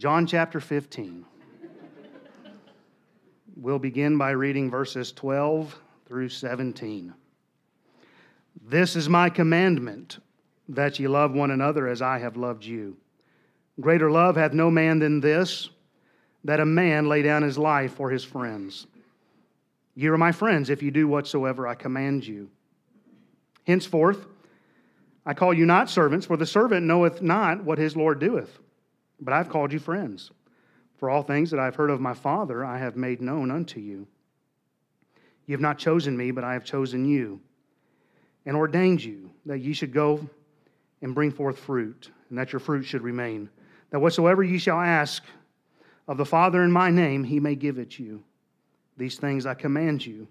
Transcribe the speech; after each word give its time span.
John 0.00 0.26
chapter 0.26 0.60
15. 0.60 1.26
We'll 3.54 3.78
begin 3.78 4.16
by 4.16 4.30
reading 4.30 4.70
verses 4.70 5.12
12 5.12 5.78
through 6.06 6.30
17. 6.30 7.12
This 8.66 8.96
is 8.96 9.10
my 9.10 9.28
commandment, 9.28 10.20
that 10.70 10.98
ye 10.98 11.06
love 11.06 11.34
one 11.34 11.50
another 11.50 11.86
as 11.86 12.00
I 12.00 12.18
have 12.18 12.38
loved 12.38 12.64
you. 12.64 12.96
Greater 13.78 14.10
love 14.10 14.36
hath 14.36 14.54
no 14.54 14.70
man 14.70 15.00
than 15.00 15.20
this, 15.20 15.68
that 16.44 16.60
a 16.60 16.64
man 16.64 17.06
lay 17.06 17.20
down 17.20 17.42
his 17.42 17.58
life 17.58 17.92
for 17.92 18.08
his 18.08 18.24
friends. 18.24 18.86
Ye 19.94 20.08
are 20.08 20.16
my 20.16 20.32
friends 20.32 20.70
if 20.70 20.82
you 20.82 20.90
do 20.90 21.08
whatsoever 21.08 21.66
I 21.66 21.74
command 21.74 22.26
you. 22.26 22.48
Henceforth, 23.66 24.24
I 25.26 25.34
call 25.34 25.52
you 25.52 25.66
not 25.66 25.90
servants, 25.90 26.24
for 26.24 26.38
the 26.38 26.46
servant 26.46 26.86
knoweth 26.86 27.20
not 27.20 27.64
what 27.64 27.76
his 27.76 27.94
Lord 27.94 28.18
doeth. 28.18 28.60
But 29.20 29.34
I've 29.34 29.48
called 29.48 29.72
you 29.72 29.78
friends. 29.78 30.30
For 30.98 31.08
all 31.08 31.22
things 31.22 31.50
that 31.50 31.60
I 31.60 31.64
have 31.64 31.76
heard 31.76 31.90
of 31.90 32.00
my 32.00 32.14
Father, 32.14 32.64
I 32.64 32.78
have 32.78 32.96
made 32.96 33.20
known 33.20 33.50
unto 33.50 33.80
you. 33.80 34.06
You 35.46 35.54
have 35.54 35.60
not 35.60 35.78
chosen 35.78 36.16
me, 36.16 36.30
but 36.30 36.44
I 36.44 36.52
have 36.52 36.64
chosen 36.64 37.04
you, 37.04 37.40
and 38.46 38.56
ordained 38.56 39.02
you 39.02 39.30
that 39.46 39.58
ye 39.58 39.72
should 39.72 39.92
go 39.92 40.28
and 41.02 41.14
bring 41.14 41.32
forth 41.32 41.58
fruit, 41.58 42.10
and 42.28 42.38
that 42.38 42.52
your 42.52 42.60
fruit 42.60 42.84
should 42.84 43.02
remain. 43.02 43.48
That 43.90 44.00
whatsoever 44.00 44.42
ye 44.42 44.58
shall 44.58 44.78
ask 44.78 45.24
of 46.06 46.18
the 46.18 46.26
Father 46.26 46.62
in 46.62 46.70
my 46.70 46.90
name, 46.90 47.24
he 47.24 47.40
may 47.40 47.54
give 47.54 47.78
it 47.78 47.98
you. 47.98 48.22
These 48.96 49.16
things 49.16 49.46
I 49.46 49.54
command 49.54 50.04
you, 50.04 50.28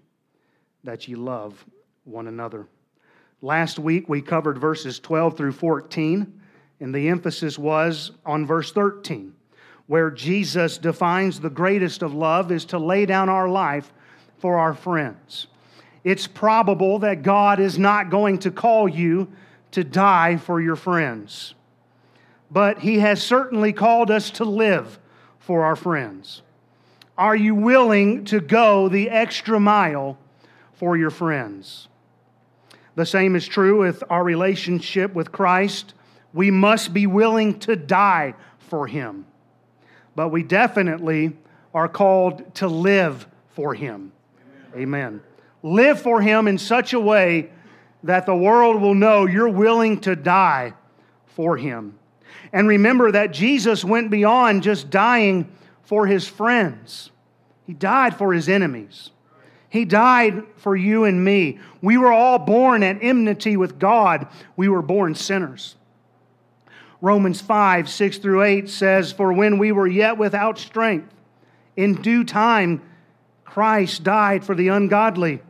that 0.84 1.08
ye 1.08 1.16
love 1.16 1.64
one 2.04 2.28
another. 2.28 2.68
Last 3.42 3.78
week 3.78 4.08
we 4.08 4.22
covered 4.22 4.58
verses 4.58 5.00
12 5.00 5.36
through 5.36 5.52
14 5.52 6.39
and 6.80 6.94
the 6.94 7.08
emphasis 7.08 7.58
was 7.58 8.12
on 8.24 8.46
verse 8.46 8.72
13, 8.72 9.34
where 9.86 10.10
Jesus 10.10 10.78
defines 10.78 11.40
the 11.40 11.50
greatest 11.50 12.02
of 12.02 12.14
love 12.14 12.50
is 12.50 12.64
to 12.66 12.78
lay 12.78 13.06
down 13.06 13.28
our 13.28 13.48
life 13.48 13.92
for 14.38 14.58
our 14.58 14.74
friends. 14.74 15.46
It's 16.02 16.26
probable 16.26 17.00
that 17.00 17.22
God 17.22 17.60
is 17.60 17.78
not 17.78 18.10
going 18.10 18.38
to 18.40 18.50
call 18.50 18.88
you 18.88 19.28
to 19.72 19.84
die 19.84 20.38
for 20.38 20.60
your 20.60 20.76
friends, 20.76 21.54
but 22.50 22.78
He 22.78 23.00
has 23.00 23.22
certainly 23.22 23.72
called 23.72 24.10
us 24.10 24.30
to 24.32 24.44
live 24.44 24.98
for 25.38 25.64
our 25.64 25.76
friends. 25.76 26.42
Are 27.18 27.36
you 27.36 27.54
willing 27.54 28.24
to 28.26 28.40
go 28.40 28.88
the 28.88 29.10
extra 29.10 29.60
mile 29.60 30.16
for 30.72 30.96
your 30.96 31.10
friends? 31.10 31.88
The 32.94 33.04
same 33.04 33.36
is 33.36 33.46
true 33.46 33.80
with 33.80 34.02
our 34.08 34.24
relationship 34.24 35.12
with 35.12 35.30
Christ 35.30 35.92
we 36.32 36.50
must 36.50 36.92
be 36.92 37.06
willing 37.06 37.58
to 37.60 37.76
die 37.76 38.34
for 38.58 38.86
him. 38.86 39.26
But 40.14 40.28
we 40.28 40.42
definitely 40.42 41.36
are 41.74 41.88
called 41.88 42.54
to 42.56 42.68
live 42.68 43.26
for 43.50 43.74
him. 43.74 44.12
Amen. 44.74 44.82
Amen. 44.82 45.22
Live 45.62 46.00
for 46.00 46.20
him 46.20 46.48
in 46.48 46.58
such 46.58 46.92
a 46.92 47.00
way 47.00 47.50
that 48.02 48.26
the 48.26 48.34
world 48.34 48.80
will 48.80 48.94
know 48.94 49.26
you're 49.26 49.48
willing 49.48 50.00
to 50.00 50.16
die 50.16 50.72
for 51.26 51.56
him. 51.56 51.98
And 52.52 52.66
remember 52.66 53.12
that 53.12 53.32
Jesus 53.32 53.84
went 53.84 54.10
beyond 54.10 54.62
just 54.62 54.90
dying 54.90 55.50
for 55.82 56.06
his 56.06 56.26
friends, 56.26 57.10
he 57.66 57.74
died 57.74 58.16
for 58.16 58.32
his 58.32 58.48
enemies. 58.48 59.10
He 59.68 59.84
died 59.84 60.42
for 60.56 60.74
you 60.74 61.04
and 61.04 61.24
me. 61.24 61.60
We 61.80 61.96
were 61.96 62.10
all 62.10 62.40
born 62.40 62.82
at 62.82 62.98
enmity 63.00 63.56
with 63.56 63.78
God. 63.78 64.26
We 64.56 64.68
were 64.68 64.82
born 64.82 65.14
sinners. 65.14 65.76
Romans 67.00 67.40
5, 67.40 67.88
6 67.88 68.18
through 68.18 68.42
8 68.42 68.68
says, 68.68 69.12
For 69.12 69.32
when 69.32 69.58
we 69.58 69.72
were 69.72 69.86
yet 69.86 70.18
without 70.18 70.58
strength, 70.58 71.12
in 71.76 71.94
due 71.94 72.24
time 72.24 72.82
Christ 73.44 74.04
died 74.04 74.44
for 74.44 74.54
the 74.54 74.68
ungodly. 74.68 75.40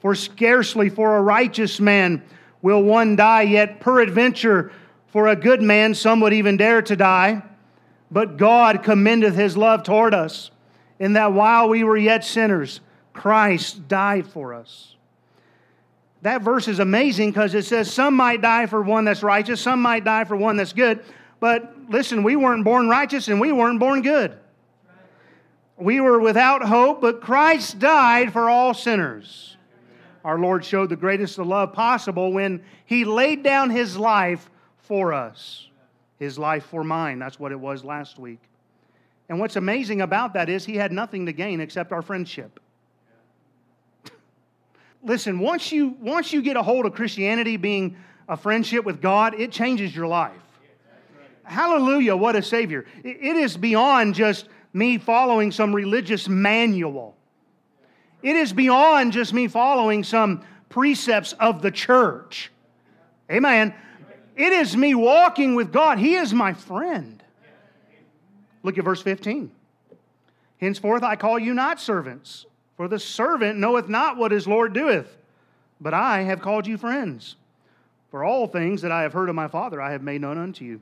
For 0.00 0.14
scarcely 0.14 0.90
for 0.90 1.16
a 1.16 1.22
righteous 1.22 1.80
man 1.80 2.22
will 2.60 2.82
one 2.82 3.16
die, 3.16 3.42
yet 3.42 3.80
peradventure 3.80 4.72
for 5.08 5.28
a 5.28 5.36
good 5.36 5.62
man 5.62 5.94
some 5.94 6.20
would 6.20 6.32
even 6.32 6.56
dare 6.56 6.82
to 6.82 6.96
die. 6.96 7.42
But 8.10 8.36
God 8.36 8.82
commendeth 8.82 9.34
his 9.34 9.56
love 9.56 9.82
toward 9.82 10.12
us, 10.12 10.50
in 10.98 11.14
that 11.14 11.32
while 11.32 11.68
we 11.68 11.82
were 11.82 11.96
yet 11.96 12.24
sinners, 12.24 12.80
Christ 13.12 13.88
died 13.88 14.26
for 14.26 14.52
us 14.52 14.93
that 16.24 16.40
verse 16.40 16.68
is 16.68 16.78
amazing 16.78 17.30
because 17.30 17.52
it 17.54 17.66
says 17.66 17.92
some 17.92 18.14
might 18.14 18.40
die 18.40 18.64
for 18.64 18.80
one 18.80 19.04
that's 19.04 19.22
righteous, 19.22 19.60
some 19.60 19.82
might 19.82 20.04
die 20.04 20.24
for 20.24 20.34
one 20.34 20.56
that's 20.56 20.72
good. 20.72 21.04
But 21.38 21.76
listen, 21.90 22.22
we 22.22 22.34
weren't 22.34 22.64
born 22.64 22.88
righteous 22.88 23.28
and 23.28 23.38
we 23.38 23.52
weren't 23.52 23.78
born 23.78 24.00
good. 24.00 24.34
We 25.76 26.00
were 26.00 26.18
without 26.18 26.62
hope, 26.62 27.02
but 27.02 27.20
Christ 27.20 27.78
died 27.78 28.32
for 28.32 28.48
all 28.48 28.72
sinners. 28.72 29.58
Our 30.24 30.38
Lord 30.38 30.64
showed 30.64 30.88
the 30.88 30.96
greatest 30.96 31.38
of 31.38 31.46
love 31.46 31.74
possible 31.74 32.32
when 32.32 32.64
He 32.86 33.04
laid 33.04 33.42
down 33.42 33.68
His 33.68 33.94
life 33.94 34.48
for 34.78 35.12
us. 35.12 35.68
His 36.18 36.38
life 36.38 36.64
for 36.64 36.82
mine. 36.82 37.18
That's 37.18 37.38
what 37.38 37.52
it 37.52 37.60
was 37.60 37.84
last 37.84 38.18
week. 38.18 38.40
And 39.28 39.38
what's 39.38 39.56
amazing 39.56 40.00
about 40.00 40.32
that 40.32 40.48
is 40.48 40.64
He 40.64 40.76
had 40.76 40.90
nothing 40.90 41.26
to 41.26 41.32
gain 41.34 41.60
except 41.60 41.92
our 41.92 42.00
friendship 42.00 42.60
listen, 45.04 45.38
once 45.38 45.70
you, 45.70 45.96
once 46.00 46.32
you 46.32 46.42
get 46.42 46.56
a 46.56 46.62
hold 46.62 46.86
of 46.86 46.94
Christianity 46.94 47.56
being 47.56 47.96
a 48.28 48.36
friendship 48.36 48.84
with 48.84 49.00
God, 49.00 49.34
it 49.38 49.52
changes 49.52 49.94
your 49.94 50.06
life. 50.06 50.32
Hallelujah, 51.44 52.16
what 52.16 52.36
a 52.36 52.42
Savior. 52.42 52.86
It 53.04 53.36
is 53.36 53.56
beyond 53.56 54.14
just 54.14 54.48
me 54.72 54.98
following 54.98 55.52
some 55.52 55.74
religious 55.74 56.28
manual, 56.28 57.16
it 58.22 58.36
is 58.36 58.52
beyond 58.52 59.12
just 59.12 59.34
me 59.34 59.48
following 59.48 60.02
some 60.02 60.42
precepts 60.70 61.34
of 61.34 61.60
the 61.60 61.70
church. 61.70 62.50
Amen. 63.30 63.74
It 64.34 64.52
is 64.52 64.76
me 64.76 64.94
walking 64.94 65.54
with 65.54 65.72
God. 65.72 65.98
He 65.98 66.14
is 66.14 66.32
my 66.32 66.54
friend. 66.54 67.22
Look 68.62 68.78
at 68.78 68.84
verse 68.84 69.02
15. 69.02 69.52
Henceforth 70.58 71.02
I 71.02 71.16
call 71.16 71.38
you 71.38 71.54
not 71.54 71.80
servants 71.80 72.46
for 72.76 72.88
the 72.88 72.98
servant 72.98 73.58
knoweth 73.58 73.88
not 73.88 74.16
what 74.16 74.32
his 74.32 74.46
Lord 74.46 74.72
doeth, 74.72 75.16
but 75.80 75.94
I 75.94 76.22
have 76.22 76.40
called 76.40 76.66
you 76.66 76.76
friends. 76.76 77.36
For 78.10 78.24
all 78.24 78.46
things 78.46 78.82
that 78.82 78.92
I 78.92 79.02
have 79.02 79.12
heard 79.12 79.28
of 79.28 79.34
my 79.34 79.48
Father, 79.48 79.80
I 79.80 79.92
have 79.92 80.02
made 80.02 80.20
known 80.20 80.38
unto 80.38 80.64
you. 80.64 80.80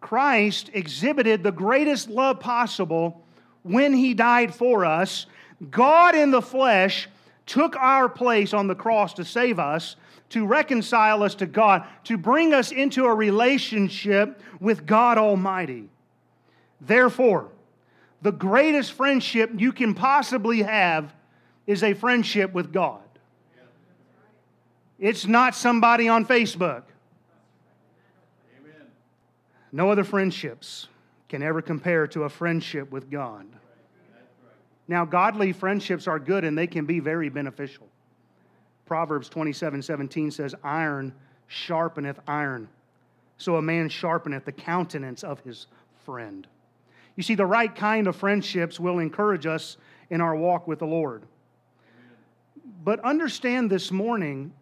Christ 0.00 0.70
exhibited 0.74 1.42
the 1.42 1.52
greatest 1.52 2.08
love 2.08 2.40
possible 2.40 3.24
when 3.62 3.92
he 3.92 4.14
died 4.14 4.54
for 4.54 4.84
us. 4.84 5.26
God 5.70 6.14
in 6.14 6.30
the 6.30 6.42
flesh 6.42 7.08
took 7.46 7.76
our 7.76 8.08
place 8.08 8.52
on 8.52 8.66
the 8.66 8.74
cross 8.74 9.14
to 9.14 9.24
save 9.24 9.58
us, 9.58 9.96
to 10.30 10.46
reconcile 10.46 11.22
us 11.22 11.34
to 11.36 11.46
God, 11.46 11.84
to 12.04 12.16
bring 12.16 12.52
us 12.52 12.70
into 12.70 13.06
a 13.06 13.14
relationship 13.14 14.40
with 14.60 14.86
God 14.86 15.18
Almighty. 15.18 15.88
Therefore, 16.80 17.48
the 18.22 18.32
greatest 18.32 18.92
friendship 18.92 19.50
you 19.56 19.72
can 19.72 19.94
possibly 19.94 20.62
have 20.62 21.12
is 21.66 21.82
a 21.82 21.94
friendship 21.94 22.52
with 22.52 22.72
God. 22.72 23.02
It's 24.98 25.26
not 25.26 25.54
somebody 25.54 26.08
on 26.08 26.26
Facebook. 26.26 26.82
No 29.70 29.90
other 29.90 30.04
friendships 30.04 30.88
can 31.28 31.42
ever 31.42 31.62
compare 31.62 32.06
to 32.08 32.24
a 32.24 32.28
friendship 32.28 32.90
with 32.90 33.10
God. 33.10 33.46
Now, 34.88 35.04
godly 35.04 35.52
friendships 35.52 36.08
are 36.08 36.18
good 36.18 36.44
and 36.44 36.56
they 36.56 36.66
can 36.66 36.86
be 36.86 37.00
very 37.00 37.28
beneficial. 37.28 37.86
Proverbs 38.86 39.28
27 39.28 39.82
17 39.82 40.30
says, 40.30 40.54
Iron 40.64 41.12
sharpeneth 41.48 42.16
iron, 42.26 42.68
so 43.36 43.56
a 43.56 43.62
man 43.62 43.90
sharpeneth 43.90 44.46
the 44.46 44.52
countenance 44.52 45.22
of 45.22 45.40
his 45.40 45.66
friend. 46.06 46.46
You 47.18 47.24
see, 47.24 47.34
the 47.34 47.46
right 47.46 47.74
kind 47.74 48.06
of 48.06 48.14
friendships 48.14 48.78
will 48.78 49.00
encourage 49.00 49.44
us 49.44 49.76
in 50.08 50.20
our 50.20 50.36
walk 50.36 50.68
with 50.68 50.78
the 50.78 50.86
Lord. 50.86 51.24
But 52.84 53.00
understand 53.00 53.70
this 53.70 53.90
morning 53.90 54.52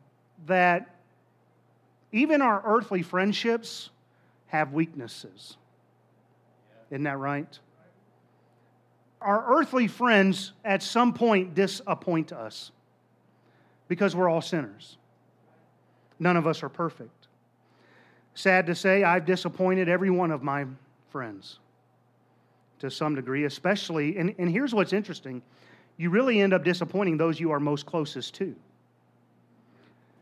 that 0.47 0.97
even 2.13 2.41
our 2.41 2.63
earthly 2.65 3.03
friendships 3.03 3.91
have 4.47 4.73
weaknesses. 4.73 5.59
Isn't 6.91 7.03
that 7.03 7.19
right? 7.19 7.59
Our 9.21 9.59
earthly 9.59 9.87
friends 9.87 10.55
at 10.65 10.83
some 10.83 11.13
point 11.13 11.55
disappoint 11.55 12.33
us 12.33 12.71
because 13.87 14.17
we're 14.17 14.31
all 14.31 14.41
sinners. 14.41 14.97
None 16.19 16.39
of 16.39 16.47
us 16.47 16.63
are 16.63 16.71
perfect. 16.71 17.27
Sad 18.33 18.65
to 18.69 18.75
say, 18.75 19.05
I've 19.05 19.27
disappointed 19.27 19.91
every 19.91 20.09
one 20.09 20.31
of 20.31 20.43
my 20.43 20.65
friends 21.11 21.59
to 22.81 22.91
some 22.91 23.15
degree, 23.15 23.45
especially, 23.45 24.17
and, 24.19 24.35
and 24.39 24.51
here's 24.51 24.75
what's 24.75 24.93
interesting 24.93 25.43
you 25.99 26.11
really 26.11 26.41
end 26.41 26.53
up 26.53 26.63
disappointing 26.63 27.17
those 27.17 27.41
you 27.41 27.53
are 27.53 27.61
most 27.61 27.87
closest 27.87 28.35
to. 28.35 28.55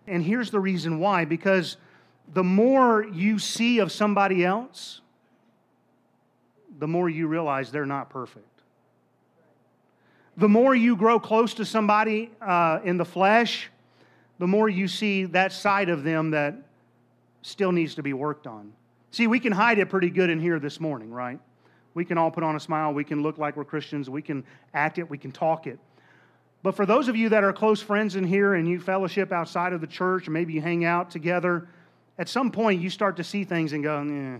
And 0.07 0.23
here's 0.23 0.51
the 0.51 0.61
reason 0.61 1.01
why 1.01 1.25
because 1.25 1.77
the 2.33 2.45
more 2.45 3.05
you 3.05 3.39
see 3.39 3.81
of 3.81 3.91
somebody 3.91 4.45
else, 4.45 5.01
the 6.79 6.87
more 6.87 7.09
you 7.09 7.27
realize 7.27 7.71
they're 7.71 7.87
not 7.87 8.11
perfect. 8.11 8.47
The 10.37 10.49
more 10.49 10.75
you 10.75 10.97
grow 10.97 11.21
close 11.21 11.55
to 11.55 11.65
somebody 11.65 12.31
uh, 12.41 12.81
in 12.85 12.97
the 12.97 13.05
flesh, 13.05 13.71
the 14.39 14.47
more 14.47 14.69
you 14.69 14.89
see 14.89 15.25
that 15.27 15.53
side 15.53 15.89
of 15.89 16.03
them 16.03 16.33
that 16.33 16.57
still 17.43 17.73
needs 17.73 17.95
to 17.97 18.03
be 18.03 18.13
worked 18.13 18.47
on. 18.47 18.73
See, 19.13 19.29
we 19.29 19.39
can 19.39 19.53
hide 19.53 19.79
it 19.79 19.91
pretty 19.91 20.11
good 20.11 20.31
in 20.31 20.41
here 20.41 20.59
this 20.59 20.81
morning, 20.81 21.11
right? 21.13 21.39
We 21.95 22.05
can 22.05 22.19
all 22.19 22.31
put 22.31 22.43
on 22.43 22.57
a 22.57 22.61
smile. 22.61 22.93
We 22.93 23.05
can 23.05 23.23
look 23.23 23.39
like 23.39 23.57
we're 23.57 23.65
Christians. 23.65 24.11
We 24.11 24.21
can 24.21 24.45
act 24.75 24.99
it. 24.99 25.09
We 25.09 25.19
can 25.19 25.33
talk 25.33 25.67
it. 25.67 25.79
But 26.63 26.75
for 26.75 26.87
those 26.87 27.09
of 27.09 27.17
you 27.17 27.29
that 27.29 27.45
are 27.45 27.53
close 27.53 27.81
friends 27.81 28.17
in 28.17 28.25
here 28.25 28.55
and 28.55 28.67
you 28.67 28.81
fellowship 28.81 29.33
outside 29.33 29.73
of 29.73 29.81
the 29.81 29.87
church, 29.87 30.29
maybe 30.29 30.55
you 30.55 30.61
hang 30.61 30.85
out 30.85 31.11
together, 31.11 31.69
at 32.19 32.29
some 32.29 32.51
point 32.51 32.81
you 32.81 32.91
start 32.91 33.17
to 33.19 33.25
see 33.25 33.45
things 33.45 33.73
and 33.73 33.83
go, 33.83 34.01
eh, 34.01 34.39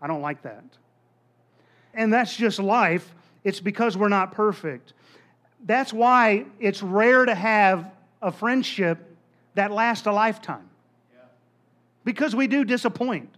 I 0.00 0.06
don't 0.06 0.22
like 0.22 0.42
that. 0.42 0.64
And 1.92 2.12
that's 2.12 2.36
just 2.36 2.58
life. 2.58 3.14
It's 3.44 3.60
because 3.60 3.96
we're 3.96 4.08
not 4.08 4.32
perfect. 4.32 4.92
That's 5.64 5.92
why 5.92 6.46
it's 6.60 6.82
rare 6.82 7.24
to 7.24 7.34
have 7.34 7.90
a 8.22 8.32
friendship 8.32 8.98
that 9.54 9.70
lasts 9.70 10.06
a 10.06 10.12
lifetime. 10.12 10.68
Because 12.04 12.34
we 12.34 12.46
do 12.46 12.64
disappoint. 12.64 13.28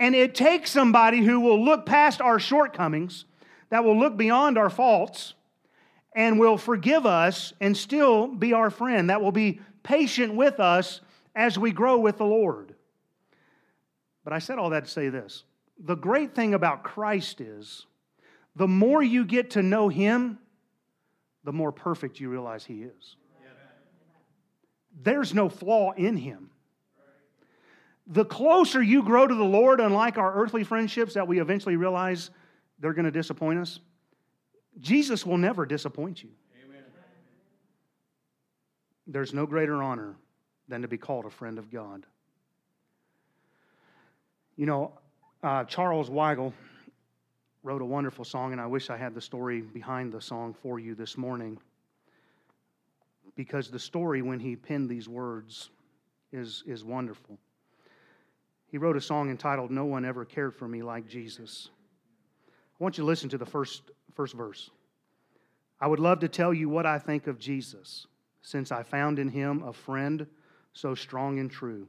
And 0.00 0.14
it 0.14 0.34
takes 0.34 0.70
somebody 0.70 1.18
who 1.18 1.40
will 1.40 1.64
look 1.64 1.86
past 1.86 2.20
our 2.20 2.38
shortcomings, 2.38 3.24
that 3.70 3.84
will 3.84 3.98
look 3.98 4.16
beyond 4.16 4.56
our 4.56 4.70
faults, 4.70 5.34
and 6.14 6.38
will 6.38 6.56
forgive 6.56 7.06
us 7.06 7.52
and 7.60 7.76
still 7.76 8.28
be 8.28 8.52
our 8.52 8.70
friend, 8.70 9.10
that 9.10 9.20
will 9.20 9.32
be 9.32 9.60
patient 9.82 10.34
with 10.34 10.60
us 10.60 11.00
as 11.34 11.58
we 11.58 11.70
grow 11.70 11.98
with 11.98 12.18
the 12.18 12.24
Lord. 12.24 12.74
But 14.24 14.32
I 14.32 14.38
said 14.38 14.58
all 14.58 14.70
that 14.70 14.84
to 14.84 14.90
say 14.90 15.08
this 15.08 15.44
the 15.78 15.94
great 15.94 16.34
thing 16.34 16.54
about 16.54 16.82
Christ 16.82 17.40
is 17.40 17.86
the 18.56 18.68
more 18.68 19.02
you 19.02 19.24
get 19.24 19.50
to 19.52 19.62
know 19.62 19.88
Him, 19.88 20.38
the 21.44 21.52
more 21.52 21.72
perfect 21.72 22.18
you 22.18 22.28
realize 22.28 22.64
He 22.64 22.82
is. 22.82 23.16
There's 25.00 25.32
no 25.32 25.48
flaw 25.48 25.92
in 25.92 26.16
Him. 26.16 26.50
The 28.08 28.24
closer 28.24 28.82
you 28.82 29.02
grow 29.02 29.26
to 29.26 29.34
the 29.34 29.44
Lord, 29.44 29.80
unlike 29.80 30.16
our 30.16 30.34
earthly 30.34 30.64
friendships 30.64 31.14
that 31.14 31.28
we 31.28 31.40
eventually 31.40 31.76
realize 31.76 32.30
they're 32.78 32.94
going 32.94 33.04
to 33.04 33.10
disappoint 33.10 33.58
us, 33.58 33.80
Jesus 34.80 35.26
will 35.26 35.36
never 35.36 35.66
disappoint 35.66 36.22
you. 36.22 36.30
Amen. 36.64 36.82
There's 39.06 39.34
no 39.34 39.44
greater 39.44 39.82
honor 39.82 40.16
than 40.68 40.82
to 40.82 40.88
be 40.88 40.96
called 40.96 41.26
a 41.26 41.30
friend 41.30 41.58
of 41.58 41.70
God. 41.70 42.06
You 44.56 44.66
know, 44.66 44.92
uh, 45.42 45.64
Charles 45.64 46.08
Weigle 46.08 46.52
wrote 47.62 47.82
a 47.82 47.86
wonderful 47.86 48.24
song, 48.24 48.52
and 48.52 48.60
I 48.60 48.66
wish 48.66 48.88
I 48.88 48.96
had 48.96 49.14
the 49.14 49.20
story 49.20 49.60
behind 49.60 50.12
the 50.12 50.20
song 50.20 50.54
for 50.54 50.78
you 50.78 50.94
this 50.94 51.16
morning. 51.16 51.58
Because 53.36 53.70
the 53.70 53.78
story, 53.78 54.22
when 54.22 54.40
he 54.40 54.56
penned 54.56 54.88
these 54.88 55.08
words, 55.08 55.70
is, 56.32 56.64
is 56.66 56.84
wonderful. 56.84 57.38
He 58.70 58.78
wrote 58.78 58.96
a 58.96 59.00
song 59.00 59.30
entitled 59.30 59.70
No 59.70 59.86
One 59.86 60.04
Ever 60.04 60.24
Cared 60.24 60.54
for 60.54 60.68
Me 60.68 60.82
Like 60.82 61.08
Jesus. 61.08 61.70
I 62.48 62.84
want 62.84 62.98
you 62.98 63.02
to 63.02 63.06
listen 63.06 63.28
to 63.30 63.38
the 63.38 63.46
first, 63.46 63.82
first 64.14 64.34
verse. 64.34 64.70
I 65.80 65.86
would 65.86 66.00
love 66.00 66.20
to 66.20 66.28
tell 66.28 66.52
you 66.52 66.68
what 66.68 66.86
I 66.86 66.98
think 66.98 67.26
of 67.26 67.38
Jesus, 67.38 68.06
since 68.42 68.70
I 68.70 68.82
found 68.82 69.18
in 69.18 69.28
him 69.28 69.62
a 69.62 69.72
friend 69.72 70.26
so 70.72 70.94
strong 70.94 71.38
and 71.38 71.50
true. 71.50 71.88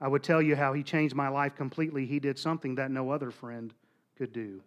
I 0.00 0.08
would 0.08 0.22
tell 0.22 0.40
you 0.40 0.56
how 0.56 0.72
he 0.72 0.82
changed 0.82 1.14
my 1.14 1.28
life 1.28 1.54
completely. 1.54 2.06
He 2.06 2.18
did 2.18 2.38
something 2.38 2.76
that 2.76 2.90
no 2.90 3.10
other 3.10 3.30
friend 3.30 3.74
could 4.16 4.32
do. 4.32 4.62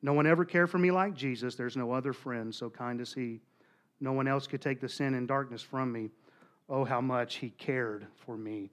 No 0.00 0.12
one 0.14 0.26
ever 0.26 0.44
cared 0.44 0.70
for 0.70 0.78
me 0.78 0.90
like 0.90 1.14
Jesus. 1.14 1.56
There's 1.56 1.76
no 1.76 1.92
other 1.92 2.12
friend 2.12 2.54
so 2.54 2.70
kind 2.70 3.00
as 3.00 3.12
he. 3.12 3.40
No 4.00 4.12
one 4.12 4.28
else 4.28 4.46
could 4.46 4.62
take 4.62 4.80
the 4.80 4.88
sin 4.88 5.14
and 5.14 5.28
darkness 5.28 5.60
from 5.60 5.92
me. 5.92 6.10
Oh, 6.68 6.84
how 6.84 7.00
much 7.00 7.36
he 7.36 7.50
cared 7.50 8.06
for 8.16 8.36
me. 8.36 8.70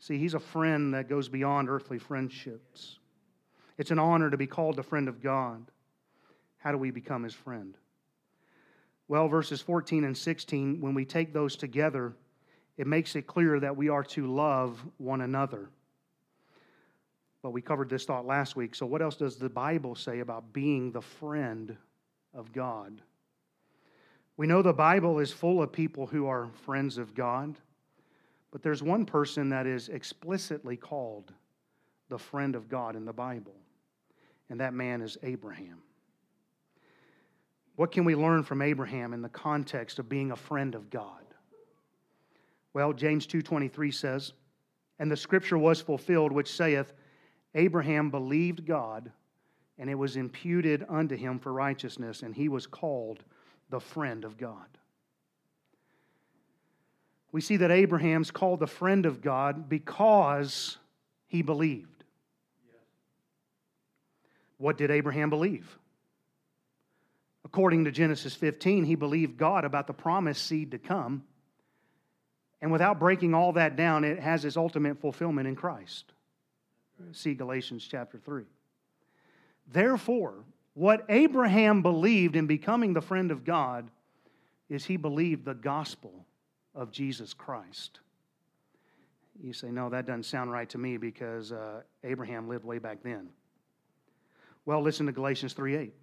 See, 0.00 0.18
he's 0.18 0.34
a 0.34 0.40
friend 0.40 0.94
that 0.94 1.08
goes 1.08 1.28
beyond 1.28 1.68
earthly 1.68 1.98
friendships. 1.98 2.98
It's 3.76 3.90
an 3.90 3.98
honor 3.98 4.30
to 4.30 4.36
be 4.36 4.46
called 4.46 4.78
a 4.78 4.82
friend 4.82 5.08
of 5.08 5.22
God. 5.22 5.70
How 6.58 6.72
do 6.72 6.78
we 6.78 6.90
become 6.90 7.22
his 7.22 7.34
friend? 7.34 7.76
Well, 9.08 9.28
verses 9.28 9.60
14 9.60 10.04
and 10.04 10.16
16, 10.16 10.80
when 10.80 10.94
we 10.94 11.04
take 11.04 11.32
those 11.32 11.54
together, 11.54 12.14
it 12.76 12.86
makes 12.86 13.14
it 13.14 13.26
clear 13.26 13.60
that 13.60 13.76
we 13.76 13.88
are 13.88 14.04
to 14.04 14.26
love 14.26 14.80
one 14.96 15.20
another. 15.20 15.68
But 17.42 17.50
we 17.50 17.60
covered 17.60 17.90
this 17.90 18.04
thought 18.04 18.26
last 18.26 18.56
week. 18.56 18.74
So, 18.74 18.86
what 18.86 19.02
else 19.02 19.16
does 19.16 19.36
the 19.36 19.48
Bible 19.48 19.94
say 19.94 20.20
about 20.20 20.52
being 20.52 20.92
the 20.92 21.00
friend 21.02 21.76
of 22.32 22.52
God? 22.52 23.00
We 24.36 24.46
know 24.46 24.62
the 24.62 24.72
Bible 24.72 25.18
is 25.18 25.32
full 25.32 25.62
of 25.62 25.72
people 25.72 26.06
who 26.06 26.26
are 26.26 26.48
friends 26.64 26.96
of 26.96 27.14
God, 27.14 27.56
but 28.50 28.62
there's 28.62 28.82
one 28.82 29.06
person 29.06 29.50
that 29.50 29.66
is 29.66 29.88
explicitly 29.88 30.76
called 30.76 31.32
the 32.08 32.18
friend 32.18 32.56
of 32.56 32.68
God 32.68 32.96
in 32.96 33.04
the 33.04 33.12
Bible, 33.12 33.54
and 34.48 34.60
that 34.60 34.74
man 34.74 35.00
is 35.00 35.16
Abraham. 35.22 35.82
What 37.76 37.92
can 37.92 38.04
we 38.04 38.14
learn 38.14 38.42
from 38.42 38.60
Abraham 38.60 39.14
in 39.14 39.22
the 39.22 39.28
context 39.28 39.98
of 39.98 40.08
being 40.08 40.32
a 40.32 40.36
friend 40.36 40.74
of 40.74 40.90
God? 40.90 41.24
Well, 42.72 42.92
James 42.92 43.26
2:23 43.26 43.90
says, 43.90 44.32
"And 44.98 45.10
the 45.10 45.16
scripture 45.16 45.58
was 45.58 45.80
fulfilled 45.80 46.32
which 46.32 46.52
saith, 46.52 46.92
Abraham 47.54 48.10
believed 48.10 48.66
God, 48.66 49.12
and 49.78 49.88
it 49.88 49.94
was 49.94 50.16
imputed 50.16 50.84
unto 50.88 51.16
him 51.16 51.38
for 51.38 51.52
righteousness, 51.52 52.22
and 52.22 52.34
he 52.34 52.48
was 52.48 52.66
called 52.66 53.24
the 53.70 53.80
friend 53.80 54.24
of 54.24 54.36
God." 54.36 54.78
We 57.32 57.40
see 57.40 57.58
that 57.58 57.70
Abraham's 57.70 58.30
called 58.30 58.60
the 58.60 58.66
friend 58.66 59.06
of 59.06 59.22
God 59.22 59.68
because 59.68 60.78
he 61.26 61.42
believed. 61.42 62.04
What 64.58 64.76
did 64.76 64.90
Abraham 64.90 65.30
believe? 65.30 65.78
According 67.44 67.84
to 67.84 67.90
Genesis 67.90 68.34
15, 68.34 68.84
he 68.84 68.94
believed 68.94 69.36
God 69.36 69.64
about 69.64 69.86
the 69.86 69.92
promised 69.92 70.44
seed 70.46 70.72
to 70.72 70.78
come 70.78 71.24
and 72.60 72.70
without 72.70 72.98
breaking 72.98 73.34
all 73.34 73.52
that 73.52 73.76
down, 73.76 74.04
it 74.04 74.18
has 74.18 74.44
its 74.44 74.56
ultimate 74.56 75.00
fulfillment 75.00 75.48
in 75.48 75.56
Christ. 75.56 76.12
See 77.12 77.34
Galatians 77.34 77.86
chapter 77.90 78.18
3. 78.18 78.44
Therefore, 79.72 80.34
what 80.74 81.04
Abraham 81.08 81.80
believed 81.82 82.36
in 82.36 82.46
becoming 82.46 82.92
the 82.92 83.00
friend 83.00 83.30
of 83.30 83.44
God 83.44 83.90
is 84.68 84.84
he 84.84 84.96
believed 84.96 85.44
the 85.44 85.54
gospel 85.54 86.26
of 86.74 86.90
Jesus 86.90 87.34
Christ. 87.34 88.00
You 89.42 89.52
say, 89.52 89.68
no, 89.68 89.88
that 89.90 90.06
doesn't 90.06 90.24
sound 90.24 90.52
right 90.52 90.68
to 90.70 90.78
me 90.78 90.96
because 90.96 91.52
uh, 91.52 91.82
Abraham 92.04 92.48
lived 92.48 92.64
way 92.64 92.78
back 92.78 93.02
then. 93.02 93.28
Well, 94.66 94.82
listen 94.82 95.06
to 95.06 95.12
Galatians 95.12 95.52
3 95.54 95.76
8. 95.76 95.94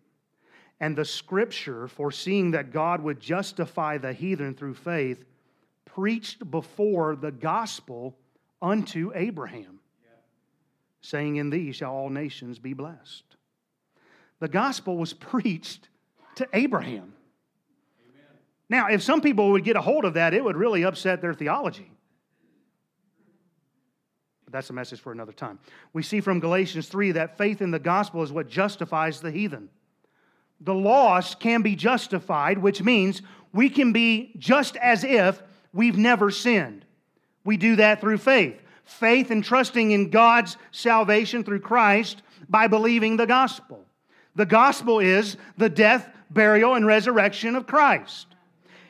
And 0.80 0.96
the 0.96 1.06
scripture, 1.06 1.88
foreseeing 1.88 2.52
that 2.52 2.72
God 2.72 3.02
would 3.02 3.20
justify 3.20 3.98
the 3.98 4.14
heathen 4.14 4.54
through 4.54 4.76
faith, 4.76 5.24
preached 5.86 6.50
before 6.52 7.16
the 7.16 7.32
gospel 7.32 8.16
unto 8.62 9.12
Abraham, 9.16 9.80
saying, 11.02 11.38
In 11.38 11.50
thee 11.50 11.72
shall 11.72 11.94
all 11.94 12.10
nations 12.10 12.60
be 12.60 12.74
blessed. 12.74 13.24
The 14.40 14.48
gospel 14.48 14.98
was 14.98 15.14
preached 15.14 15.90
to 16.36 16.48
Abraham. 16.54 17.14
Now, 18.70 18.88
if 18.88 19.02
some 19.02 19.22
people 19.22 19.52
would 19.52 19.64
get 19.64 19.76
a 19.76 19.82
hold 19.82 20.06
of 20.06 20.16
that, 20.16 20.34
it 20.34 20.44
would 20.44 20.58
really 20.58 20.84
upset 20.84 21.22
their 21.22 21.34
theology. 21.34 21.90
But 24.44 24.54
that's 24.54 24.70
a 24.70 24.74
message 24.74 25.00
for 25.00 25.12
another 25.12 25.32
time. 25.32 25.60
We 25.94 26.04
see 26.04 26.22
from 26.22 26.40
Galatians 26.40 26.88
3 26.88 27.14
that 27.14 27.38
faith 27.38 27.62
in 27.62 27.72
the 27.72 27.80
gospel 27.80 28.24
is 28.24 28.32
what 28.32 28.48
justifies 28.48 29.20
the 29.20 29.32
heathen. 29.32 29.70
The 30.62 30.74
lost 30.74 31.40
can 31.40 31.62
be 31.62 31.76
justified, 31.76 32.58
which 32.58 32.82
means 32.82 33.22
we 33.54 33.70
can 33.70 33.92
be 33.92 34.34
just 34.38 34.76
as 34.78 35.04
if 35.04 35.42
we've 35.74 35.98
never 35.98 36.32
sinned. 36.32 36.86
We 37.44 37.58
do 37.58 37.76
that 37.78 38.02
through 38.02 38.18
faith. 38.20 38.62
Faith 38.84 39.32
and 39.32 39.44
trusting 39.44 39.92
in 39.92 40.10
God's 40.10 40.58
salvation 40.72 41.44
through 41.44 41.60
Christ 41.60 42.22
by 42.50 42.68
believing 42.68 43.18
the 43.18 43.28
gospel. 43.28 43.84
The 44.36 44.46
gospel 44.46 45.00
is 45.00 45.36
the 45.58 45.70
death, 45.70 46.10
burial, 46.30 46.76
and 46.76 46.86
resurrection 46.86 47.56
of 47.56 47.68
Christ. 47.68 48.28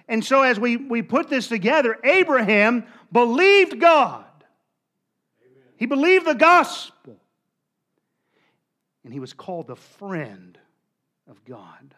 And 0.07 0.23
so, 0.23 0.41
as 0.41 0.59
we, 0.59 0.77
we 0.77 1.01
put 1.01 1.29
this 1.29 1.47
together, 1.47 1.97
Abraham 2.03 2.85
believed 3.11 3.79
God. 3.79 4.25
Amen. 5.41 5.63
He 5.75 5.85
believed 5.85 6.25
the 6.25 6.35
gospel. 6.35 7.17
And 9.03 9.13
he 9.13 9.19
was 9.19 9.33
called 9.33 9.67
the 9.67 9.75
friend 9.75 10.57
of 11.29 11.43
God. 11.45 11.93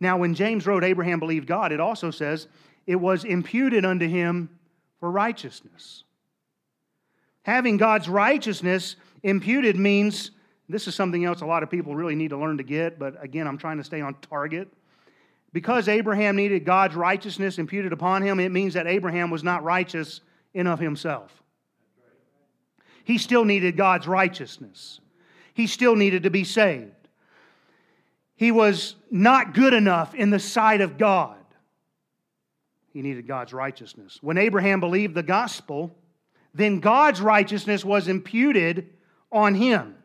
Now, 0.00 0.18
when 0.18 0.34
James 0.34 0.66
wrote 0.66 0.82
Abraham 0.82 1.18
believed 1.18 1.46
God, 1.46 1.72
it 1.72 1.80
also 1.80 2.10
says 2.10 2.48
it 2.86 2.96
was 2.96 3.24
imputed 3.24 3.84
unto 3.84 4.08
him 4.08 4.48
for 4.98 5.10
righteousness. 5.10 6.04
Having 7.42 7.76
God's 7.76 8.08
righteousness 8.08 8.96
imputed 9.22 9.76
means 9.76 10.30
This 10.70 10.86
is 10.86 10.94
something 10.94 11.24
else 11.24 11.40
a 11.40 11.46
lot 11.46 11.64
of 11.64 11.70
people 11.70 11.96
really 11.96 12.14
need 12.14 12.30
to 12.30 12.36
learn 12.36 12.58
to 12.58 12.62
get, 12.62 12.96
but 12.96 13.22
again, 13.22 13.48
I'm 13.48 13.58
trying 13.58 13.78
to 13.78 13.84
stay 13.84 14.00
on 14.00 14.14
target. 14.22 14.72
Because 15.52 15.88
Abraham 15.88 16.36
needed 16.36 16.64
God's 16.64 16.94
righteousness 16.94 17.58
imputed 17.58 17.92
upon 17.92 18.22
him, 18.22 18.38
it 18.38 18.50
means 18.50 18.74
that 18.74 18.86
Abraham 18.86 19.30
was 19.30 19.42
not 19.42 19.64
righteous 19.64 20.20
in 20.54 20.66
of 20.66 20.78
himself. 20.78 21.42
He 23.04 23.18
still 23.18 23.44
needed 23.44 23.76
God's 23.76 24.06
righteousness. 24.06 25.00
He 25.54 25.66
still 25.66 25.96
needed 25.96 26.22
to 26.22 26.30
be 26.30 26.44
saved. 26.44 26.92
He 28.36 28.52
was 28.52 28.94
not 29.10 29.52
good 29.52 29.74
enough 29.74 30.14
in 30.14 30.30
the 30.30 30.38
sight 30.38 30.80
of 30.80 30.96
God. 30.96 31.36
He 32.92 33.02
needed 33.02 33.26
God's 33.26 33.52
righteousness. 33.52 34.18
When 34.22 34.38
Abraham 34.38 34.80
believed 34.80 35.14
the 35.14 35.22
gospel, 35.22 35.96
then 36.54 36.80
God's 36.80 37.20
righteousness 37.20 37.84
was 37.84 38.08
imputed 38.08 38.90
on 39.30 39.54
him, 39.54 39.96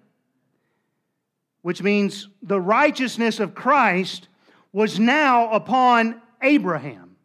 which 1.61 1.81
means 1.81 2.27
the 2.41 2.61
righteousness 2.61 3.39
of 3.39 3.55
Christ 3.55 4.27
was 4.75 5.00
now 5.00 5.51
upon 5.51 6.22
Abraham. 6.41 7.15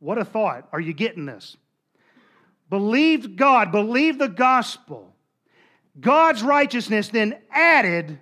What 0.00 0.18
a 0.18 0.24
thought. 0.24 0.66
Are 0.72 0.80
you 0.80 0.92
getting 0.92 1.26
this? 1.26 1.56
Believed 2.70 3.36
God, 3.36 3.70
believed 3.70 4.18
the 4.18 4.28
gospel. 4.28 5.14
God's 6.00 6.42
righteousness 6.42 7.06
then 7.06 7.38
added 7.52 8.18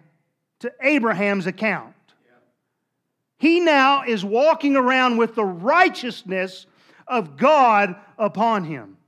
to 0.58 0.70
Abraham's 0.82 1.46
account. 1.46 1.94
He 3.38 3.60
now 3.60 4.02
is 4.06 4.22
walking 4.22 4.76
around 4.76 5.16
with 5.16 5.34
the 5.34 5.44
righteousness 5.46 6.66
of 7.06 7.38
God 7.38 7.96
upon 8.18 8.64
him. 8.64 8.98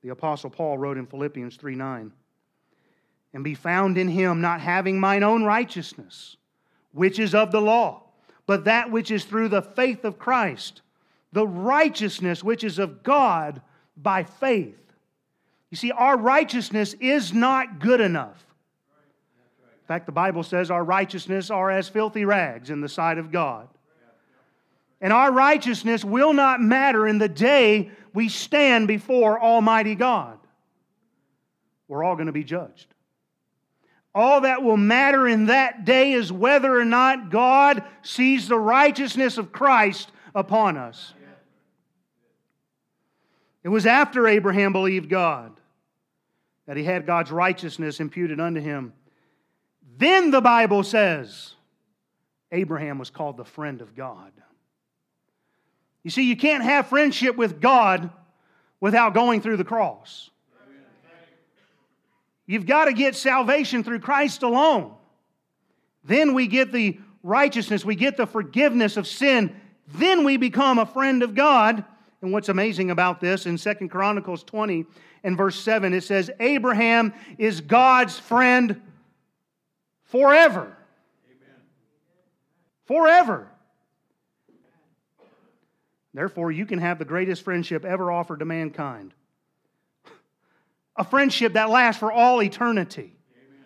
The 0.00 0.08
Apostle 0.08 0.48
Paul 0.48 0.78
wrote 0.78 0.96
in 0.96 1.04
Philippians 1.04 1.56
3 1.56 1.74
9, 1.74 2.12
and 3.34 3.44
be 3.44 3.54
found 3.54 3.98
in 3.98 4.08
him, 4.08 4.40
not 4.40 4.62
having 4.62 4.98
mine 4.98 5.22
own 5.22 5.44
righteousness 5.44 6.38
which 6.92 7.18
is 7.18 7.34
of 7.34 7.52
the 7.52 7.60
law, 7.60 8.02
but 8.46 8.64
that 8.64 8.90
which 8.90 9.10
is 9.10 9.24
through 9.24 9.48
the 9.48 9.62
faith 9.62 10.04
of 10.04 10.18
Christ, 10.18 10.82
the 11.32 11.46
righteousness 11.46 12.44
which 12.44 12.64
is 12.64 12.78
of 12.78 13.02
God 13.02 13.62
by 13.96 14.24
faith. 14.24 14.78
You 15.70 15.76
see, 15.76 15.90
our 15.90 16.18
righteousness 16.18 16.94
is 17.00 17.32
not 17.32 17.78
good 17.78 18.00
enough. 18.00 18.44
In 19.82 19.86
fact, 19.88 20.06
the 20.06 20.12
Bible 20.12 20.42
says 20.42 20.70
our 20.70 20.84
righteousness 20.84 21.50
are 21.50 21.70
as 21.70 21.88
filthy 21.88 22.24
rags 22.24 22.70
in 22.70 22.80
the 22.80 22.88
sight 22.88 23.18
of 23.18 23.32
God. 23.32 23.68
And 25.00 25.12
our 25.12 25.32
righteousness 25.32 26.04
will 26.04 26.32
not 26.32 26.60
matter 26.60 27.08
in 27.08 27.18
the 27.18 27.28
day 27.28 27.90
we 28.14 28.28
stand 28.28 28.86
before 28.86 29.40
Almighty 29.40 29.94
God. 29.94 30.38
We're 31.88 32.04
all 32.04 32.14
going 32.14 32.26
to 32.26 32.32
be 32.32 32.44
judged. 32.44 32.91
All 34.14 34.42
that 34.42 34.62
will 34.62 34.76
matter 34.76 35.26
in 35.26 35.46
that 35.46 35.84
day 35.84 36.12
is 36.12 36.30
whether 36.30 36.78
or 36.78 36.84
not 36.84 37.30
God 37.30 37.82
sees 38.02 38.46
the 38.46 38.58
righteousness 38.58 39.38
of 39.38 39.52
Christ 39.52 40.12
upon 40.34 40.76
us. 40.76 41.14
It 43.64 43.68
was 43.68 43.86
after 43.86 44.26
Abraham 44.26 44.72
believed 44.72 45.08
God 45.08 45.52
that 46.66 46.76
he 46.76 46.84
had 46.84 47.06
God's 47.06 47.30
righteousness 47.30 48.00
imputed 48.00 48.40
unto 48.40 48.60
him. 48.60 48.92
Then 49.96 50.30
the 50.30 50.40
Bible 50.40 50.82
says 50.82 51.54
Abraham 52.50 52.98
was 52.98 53.10
called 53.10 53.36
the 53.36 53.44
friend 53.44 53.80
of 53.80 53.94
God. 53.94 54.32
You 56.02 56.10
see, 56.10 56.24
you 56.24 56.36
can't 56.36 56.64
have 56.64 56.88
friendship 56.88 57.36
with 57.36 57.60
God 57.60 58.10
without 58.80 59.14
going 59.14 59.40
through 59.40 59.58
the 59.58 59.64
cross. 59.64 60.30
You've 62.46 62.66
got 62.66 62.86
to 62.86 62.92
get 62.92 63.14
salvation 63.14 63.84
through 63.84 64.00
Christ 64.00 64.42
alone. 64.42 64.94
Then 66.04 66.34
we 66.34 66.46
get 66.46 66.72
the 66.72 66.98
righteousness, 67.22 67.84
we 67.84 67.94
get 67.94 68.16
the 68.16 68.26
forgiveness 68.26 68.96
of 68.96 69.06
sin. 69.06 69.54
Then 69.94 70.24
we 70.24 70.36
become 70.36 70.78
a 70.78 70.86
friend 70.86 71.22
of 71.22 71.34
God. 71.34 71.84
And 72.20 72.32
what's 72.32 72.48
amazing 72.48 72.90
about 72.90 73.20
this 73.20 73.46
in 73.46 73.58
Second 73.58 73.88
Chronicles 73.88 74.44
20 74.44 74.86
and 75.24 75.36
verse 75.36 75.58
7, 75.60 75.92
it 75.92 76.02
says, 76.02 76.30
Abraham 76.40 77.12
is 77.38 77.60
God's 77.60 78.18
friend 78.18 78.80
forever. 80.04 80.76
Amen. 81.26 81.56
Forever. 82.86 83.48
Therefore, 86.14 86.52
you 86.52 86.66
can 86.66 86.78
have 86.78 86.98
the 86.98 87.04
greatest 87.04 87.42
friendship 87.42 87.84
ever 87.84 88.10
offered 88.10 88.40
to 88.40 88.44
mankind 88.44 89.14
a 91.02 91.04
friendship 91.04 91.54
that 91.54 91.68
lasts 91.68 91.98
for 91.98 92.12
all 92.12 92.40
eternity 92.40 93.16
Amen. 93.36 93.64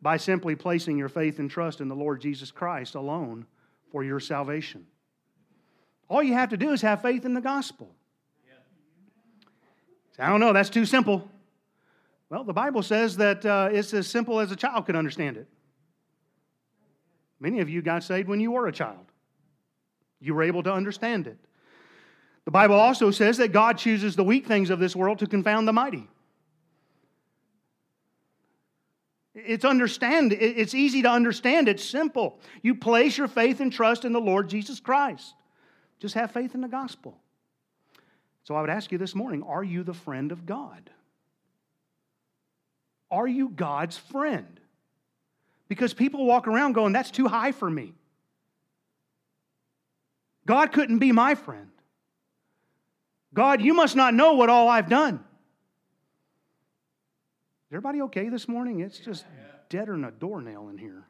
by 0.00 0.16
simply 0.16 0.56
placing 0.56 0.96
your 0.96 1.10
faith 1.10 1.38
and 1.38 1.50
trust 1.50 1.82
in 1.82 1.88
the 1.88 1.94
Lord 1.94 2.22
Jesus 2.22 2.50
Christ 2.50 2.94
alone 2.94 3.44
for 3.92 4.02
your 4.02 4.20
salvation. 4.20 4.86
All 6.08 6.22
you 6.22 6.32
have 6.32 6.48
to 6.50 6.56
do 6.56 6.70
is 6.70 6.80
have 6.80 7.02
faith 7.02 7.26
in 7.26 7.34
the 7.34 7.42
gospel. 7.42 7.94
I 10.18 10.30
don't 10.30 10.40
know, 10.40 10.54
that's 10.54 10.70
too 10.70 10.86
simple. 10.86 11.30
Well, 12.30 12.42
the 12.42 12.54
Bible 12.54 12.82
says 12.82 13.18
that 13.18 13.44
uh, 13.44 13.68
it's 13.70 13.92
as 13.92 14.06
simple 14.06 14.40
as 14.40 14.50
a 14.50 14.56
child 14.56 14.86
could 14.86 14.96
understand 14.96 15.36
it. 15.36 15.46
Many 17.38 17.60
of 17.60 17.68
you 17.68 17.82
got 17.82 18.02
saved 18.02 18.28
when 18.30 18.40
you 18.40 18.52
were 18.52 18.66
a 18.66 18.72
child, 18.72 19.04
you 20.20 20.34
were 20.34 20.42
able 20.42 20.62
to 20.62 20.72
understand 20.72 21.26
it. 21.26 21.36
The 22.46 22.50
Bible 22.50 22.76
also 22.76 23.10
says 23.10 23.36
that 23.36 23.52
God 23.52 23.76
chooses 23.76 24.16
the 24.16 24.24
weak 24.24 24.46
things 24.46 24.70
of 24.70 24.78
this 24.78 24.96
world 24.96 25.18
to 25.18 25.26
confound 25.26 25.68
the 25.68 25.74
mighty. 25.74 26.08
It's 29.36 29.66
understand 29.66 30.32
it's 30.32 30.74
easy 30.74 31.02
to 31.02 31.10
understand. 31.10 31.68
It's 31.68 31.84
simple. 31.84 32.38
You 32.62 32.74
place 32.74 33.18
your 33.18 33.28
faith 33.28 33.60
and 33.60 33.70
trust 33.70 34.06
in 34.06 34.12
the 34.12 34.20
Lord 34.20 34.48
Jesus 34.48 34.80
Christ. 34.80 35.34
Just 36.00 36.14
have 36.14 36.30
faith 36.30 36.54
in 36.54 36.62
the 36.62 36.68
gospel. 36.68 37.18
So 38.44 38.54
I 38.54 38.62
would 38.62 38.70
ask 38.70 38.90
you 38.92 38.98
this 38.98 39.14
morning, 39.14 39.42
are 39.42 39.62
you 39.62 39.82
the 39.82 39.92
friend 39.92 40.32
of 40.32 40.46
God? 40.46 40.88
Are 43.10 43.26
you 43.26 43.50
God's 43.50 43.98
friend? 43.98 44.58
Because 45.68 45.92
people 45.92 46.24
walk 46.24 46.48
around 46.48 46.72
going, 46.72 46.92
that's 46.92 47.10
too 47.10 47.28
high 47.28 47.52
for 47.52 47.68
me. 47.68 47.92
God 50.46 50.72
couldn't 50.72 50.98
be 50.98 51.12
my 51.12 51.34
friend. 51.34 51.70
God, 53.34 53.60
you 53.60 53.74
must 53.74 53.96
not 53.96 54.14
know 54.14 54.34
what 54.34 54.48
all 54.48 54.68
I've 54.68 54.88
done. 54.88 55.25
Everybody 57.72 58.00
okay 58.02 58.28
this 58.28 58.46
morning? 58.46 58.80
It's 58.80 58.98
just 58.98 59.24
deader 59.68 59.92
than 59.92 60.04
a 60.04 60.12
doornail 60.12 60.68
in 60.68 60.78
here. 60.78 61.04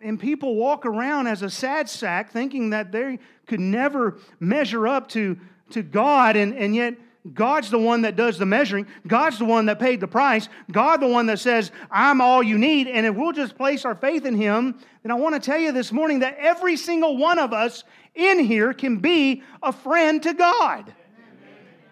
And 0.00 0.20
people 0.20 0.56
walk 0.56 0.84
around 0.84 1.28
as 1.28 1.42
a 1.42 1.48
sad 1.48 1.88
sack 1.88 2.30
thinking 2.30 2.70
that 2.70 2.92
they 2.92 3.20
could 3.46 3.60
never 3.60 4.18
measure 4.38 4.86
up 4.86 5.08
to, 5.10 5.38
to 5.70 5.82
God, 5.82 6.36
and, 6.36 6.54
and 6.54 6.74
yet 6.74 6.94
God's 7.32 7.70
the 7.70 7.78
one 7.78 8.02
that 8.02 8.16
does 8.16 8.36
the 8.36 8.44
measuring. 8.44 8.86
God's 9.06 9.38
the 9.38 9.44
one 9.46 9.66
that 9.66 9.78
paid 9.78 10.00
the 10.00 10.08
price. 10.08 10.48
God 10.70 11.00
the 11.00 11.06
one 11.06 11.26
that 11.26 11.38
says, 11.38 11.70
I'm 11.90 12.20
all 12.20 12.42
you 12.42 12.58
need. 12.58 12.88
And 12.88 13.06
if 13.06 13.14
we'll 13.14 13.32
just 13.32 13.56
place 13.56 13.84
our 13.86 13.94
faith 13.94 14.26
in 14.26 14.34
Him, 14.34 14.78
then 15.02 15.12
I 15.12 15.14
want 15.14 15.36
to 15.36 15.40
tell 15.40 15.58
you 15.58 15.72
this 15.72 15.92
morning 15.92 16.18
that 16.18 16.36
every 16.38 16.76
single 16.76 17.16
one 17.16 17.38
of 17.38 17.54
us 17.54 17.84
in 18.14 18.40
here 18.40 18.74
can 18.74 18.98
be 18.98 19.42
a 19.62 19.72
friend 19.72 20.22
to 20.24 20.34
God 20.34 20.92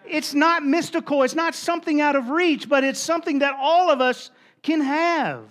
it's 0.07 0.33
not 0.33 0.63
mystical, 0.63 1.23
it's 1.23 1.35
not 1.35 1.55
something 1.55 2.01
out 2.01 2.15
of 2.15 2.29
reach, 2.29 2.67
but 2.67 2.83
it's 2.83 2.99
something 2.99 3.39
that 3.39 3.55
all 3.59 3.89
of 3.89 4.01
us 4.01 4.31
can 4.61 4.81
have. 4.81 5.43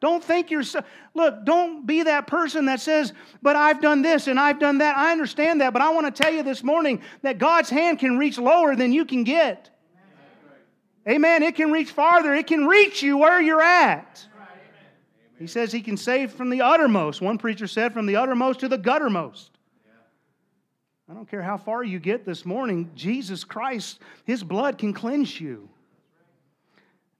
Don't 0.00 0.22
think 0.22 0.50
you're 0.50 0.62
so, 0.62 0.80
look, 1.14 1.44
don't 1.44 1.86
be 1.86 2.04
that 2.04 2.26
person 2.26 2.66
that 2.66 2.80
says, 2.80 3.12
but 3.42 3.56
I've 3.56 3.80
done 3.80 4.02
this 4.02 4.28
and 4.28 4.38
I've 4.38 4.60
done 4.60 4.78
that. 4.78 4.96
I 4.96 5.10
understand 5.10 5.60
that, 5.60 5.72
but 5.72 5.82
I 5.82 5.90
want 5.90 6.14
to 6.14 6.22
tell 6.22 6.32
you 6.32 6.42
this 6.42 6.62
morning 6.62 7.02
that 7.22 7.38
God's 7.38 7.70
hand 7.70 7.98
can 7.98 8.16
reach 8.16 8.38
lower 8.38 8.76
than 8.76 8.92
you 8.92 9.04
can 9.04 9.24
get. 9.24 9.70
Amen. 11.08 11.42
It 11.42 11.56
can 11.56 11.72
reach 11.72 11.90
farther, 11.90 12.34
it 12.34 12.46
can 12.46 12.66
reach 12.66 13.02
you 13.02 13.16
where 13.16 13.40
you're 13.40 13.62
at. 13.62 14.24
He 15.38 15.46
says 15.46 15.70
he 15.70 15.82
can 15.82 15.96
save 15.96 16.32
from 16.32 16.50
the 16.50 16.62
uttermost. 16.62 17.20
One 17.20 17.38
preacher 17.38 17.68
said, 17.68 17.92
from 17.92 18.06
the 18.06 18.16
uttermost 18.16 18.60
to 18.60 18.68
the 18.68 18.78
guttermost. 18.78 19.50
I 21.10 21.14
don't 21.14 21.28
care 21.28 21.42
how 21.42 21.56
far 21.56 21.82
you 21.82 21.98
get 21.98 22.26
this 22.26 22.44
morning, 22.44 22.90
Jesus 22.94 23.42
Christ, 23.42 24.00
His 24.24 24.42
blood 24.42 24.76
can 24.76 24.92
cleanse 24.92 25.40
you. 25.40 25.68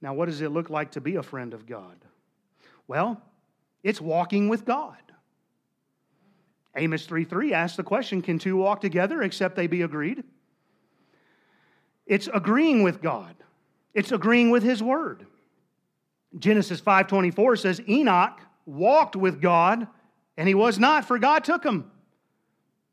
Now, 0.02 0.14
what 0.14 0.26
does 0.26 0.42
it 0.42 0.50
look 0.50 0.68
like 0.68 0.92
to 0.92 1.00
be 1.00 1.16
a 1.16 1.22
friend 1.22 1.54
of 1.54 1.66
God? 1.66 1.96
Well, 2.86 3.20
it's 3.82 4.00
walking 4.00 4.48
with 4.48 4.64
God. 4.64 4.96
Amos 6.76 7.06
3 7.06 7.24
3 7.24 7.54
asks 7.54 7.76
the 7.76 7.82
question 7.82 8.22
Can 8.22 8.38
two 8.38 8.56
walk 8.56 8.80
together 8.80 9.22
except 9.22 9.56
they 9.56 9.66
be 9.66 9.82
agreed? 9.82 10.22
It's 12.06 12.28
agreeing 12.32 12.82
with 12.82 13.00
God, 13.00 13.34
it's 13.94 14.12
agreeing 14.12 14.50
with 14.50 14.62
His 14.62 14.82
word. 14.82 15.26
Genesis 16.38 16.80
5:24 16.80 17.58
says 17.58 17.80
Enoch 17.88 18.38
walked 18.66 19.16
with 19.16 19.40
God 19.40 19.86
and 20.36 20.46
he 20.46 20.54
was 20.54 20.78
not 20.78 21.06
for 21.06 21.18
God 21.18 21.42
took 21.42 21.64
him. 21.64 21.90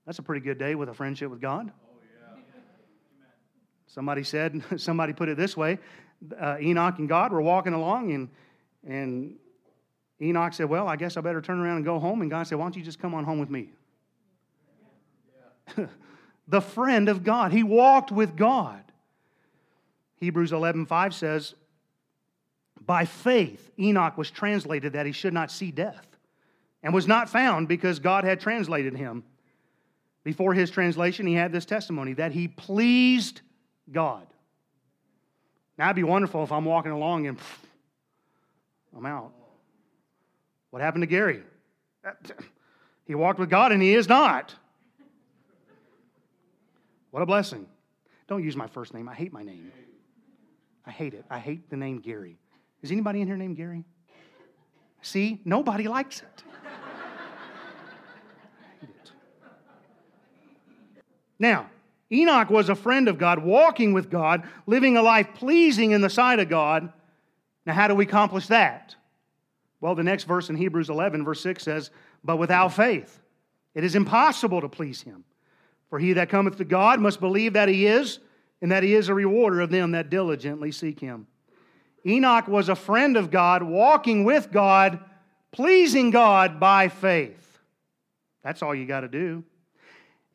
That's 0.05 0.19
a 0.19 0.23
pretty 0.23 0.41
good 0.41 0.57
day 0.57 0.75
with 0.75 0.89
a 0.89 0.93
friendship 0.93 1.29
with 1.31 1.41
God. 1.41 1.71
Somebody 3.87 4.23
said, 4.23 4.61
somebody 4.77 5.13
put 5.13 5.29
it 5.29 5.37
this 5.37 5.55
way 5.55 5.79
uh, 6.39 6.57
Enoch 6.59 6.99
and 6.99 7.09
God 7.09 7.31
were 7.31 7.41
walking 7.41 7.73
along, 7.73 8.11
and, 8.13 8.29
and 8.87 9.35
Enoch 10.21 10.53
said, 10.53 10.69
Well, 10.69 10.87
I 10.87 10.95
guess 10.95 11.17
I 11.17 11.21
better 11.21 11.41
turn 11.41 11.59
around 11.59 11.77
and 11.77 11.85
go 11.85 11.99
home. 11.99 12.21
And 12.21 12.29
God 12.29 12.47
said, 12.47 12.57
Why 12.57 12.65
don't 12.65 12.75
you 12.75 12.83
just 12.83 12.99
come 12.99 13.13
on 13.13 13.23
home 13.23 13.39
with 13.39 13.49
me? 13.49 13.69
Yeah. 15.77 15.85
the 16.47 16.61
friend 16.61 17.09
of 17.09 17.23
God. 17.23 17.51
He 17.51 17.63
walked 17.63 18.11
with 18.11 18.35
God. 18.35 18.81
Hebrews 20.17 20.51
11:5 20.51 21.13
says, 21.13 21.55
"By 22.83 23.05
faith 23.05 23.71
Enoch 23.77 24.17
was 24.17 24.31
translated 24.31 24.93
that 24.93 25.05
he 25.05 25.11
should 25.11 25.33
not 25.33 25.51
see 25.51 25.71
death, 25.71 26.07
and 26.81 26.93
was 26.93 27.07
not 27.07 27.29
found 27.29 27.67
because 27.67 27.99
God 27.99 28.23
had 28.23 28.39
translated 28.39 28.95
him." 28.95 29.23
Before 30.25 30.55
his 30.55 30.71
translation, 30.71 31.27
he 31.27 31.35
had 31.35 31.51
this 31.53 31.65
testimony 31.65 32.13
that 32.13 32.33
he 32.33 32.49
pleased 32.49 33.41
God. 33.89 34.25
Now, 35.77 35.85
it'd 35.85 35.95
be 35.95 36.03
wonderful 36.03 36.43
if 36.43 36.51
I'm 36.51 36.65
walking 36.65 36.91
along 36.91 37.27
and 37.27 37.37
pff, 37.37 37.57
I'm 38.97 39.05
out. 39.05 39.31
What 40.71 40.81
happened 40.81 41.03
to 41.03 41.07
Gary? 41.07 41.43
He 43.05 43.13
walked 43.13 43.39
with 43.39 43.51
God 43.51 43.71
and 43.71 43.81
he 43.81 43.93
is 43.93 44.09
not. 44.09 44.55
What 47.11 47.21
a 47.21 47.25
blessing. 47.25 47.67
Don't 48.27 48.43
use 48.43 48.55
my 48.55 48.67
first 48.67 48.95
name. 48.95 49.07
I 49.07 49.13
hate 49.13 49.31
my 49.31 49.43
name. 49.43 49.71
I 50.87 50.91
hate 50.91 51.13
it. 51.13 51.23
I 51.29 51.37
hate 51.37 51.69
the 51.69 51.77
name 51.77 51.99
Gary. 51.99 52.39
Is 52.81 52.91
anybody 52.91 53.21
in 53.21 53.27
here 53.27 53.37
named 53.37 53.57
Gary? 53.57 53.85
See, 55.03 55.39
nobody 55.45 55.87
likes 55.87 56.21
it. 56.21 56.25
it. 56.25 56.43
Now, 61.39 61.69
Enoch 62.11 62.49
was 62.49 62.69
a 62.69 62.75
friend 62.75 63.07
of 63.07 63.17
God, 63.17 63.39
walking 63.39 63.93
with 63.93 64.09
God, 64.09 64.47
living 64.67 64.95
a 64.95 65.01
life 65.01 65.27
pleasing 65.33 65.91
in 65.91 66.01
the 66.01 66.09
sight 66.09 66.39
of 66.39 66.49
God. 66.49 66.91
Now, 67.65 67.73
how 67.73 67.87
do 67.87 67.95
we 67.95 68.05
accomplish 68.05 68.47
that? 68.47 68.95
Well, 69.81 69.95
the 69.95 70.03
next 70.03 70.25
verse 70.25 70.49
in 70.49 70.55
Hebrews 70.55 70.89
11, 70.89 71.23
verse 71.23 71.41
6 71.41 71.63
says, 71.63 71.91
But 72.23 72.37
without 72.37 72.73
faith, 72.73 73.19
it 73.73 73.83
is 73.83 73.95
impossible 73.95 74.61
to 74.61 74.69
please 74.69 75.01
him. 75.01 75.23
For 75.89 75.99
he 75.99 76.13
that 76.13 76.29
cometh 76.29 76.57
to 76.57 76.65
God 76.65 76.99
must 76.99 77.19
believe 77.19 77.53
that 77.53 77.69
he 77.69 77.85
is, 77.85 78.19
and 78.61 78.71
that 78.71 78.83
he 78.83 78.93
is 78.93 79.09
a 79.09 79.13
rewarder 79.13 79.61
of 79.61 79.69
them 79.69 79.91
that 79.91 80.09
diligently 80.09 80.71
seek 80.71 80.99
him. 80.99 81.27
Enoch 82.05 82.47
was 82.47 82.69
a 82.69 82.75
friend 82.75 83.17
of 83.17 83.31
God, 83.31 83.63
walking 83.63 84.23
with 84.23 84.51
God, 84.51 84.99
pleasing 85.51 86.11
God 86.11 86.59
by 86.59 86.87
faith. 86.87 87.59
That's 88.43 88.61
all 88.61 88.75
you 88.75 88.85
got 88.85 89.01
to 89.01 89.07
do. 89.07 89.43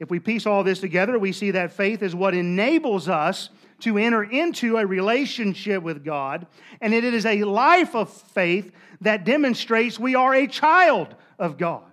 If 0.01 0.11
we 0.11 0.19
piece 0.19 0.47
all 0.47 0.65
this 0.65 0.81
together, 0.81 1.19
we 1.19 1.31
see 1.31 1.53
that 1.53 1.73
faith 1.73 2.03
is 2.03 2.15
what 2.15 2.35
enables 2.35 3.09
us 3.09 3.51
to 3.81 3.97
enter 3.97 4.25
into 4.25 4.77
a 4.77 4.87
relationship 4.87 5.83
with 5.83 6.05
God, 6.05 6.47
and 6.81 6.93
it 6.93 7.05
is 7.05 7.25
a 7.25 7.45
life 7.45 7.95
of 7.95 8.11
faith 8.11 8.73
that 9.03 9.25
demonstrates 9.25 9.99
we 9.99 10.15
are 10.15 10.35
a 10.35 10.47
child 10.47 11.15
of 11.39 11.57
God 11.57 11.85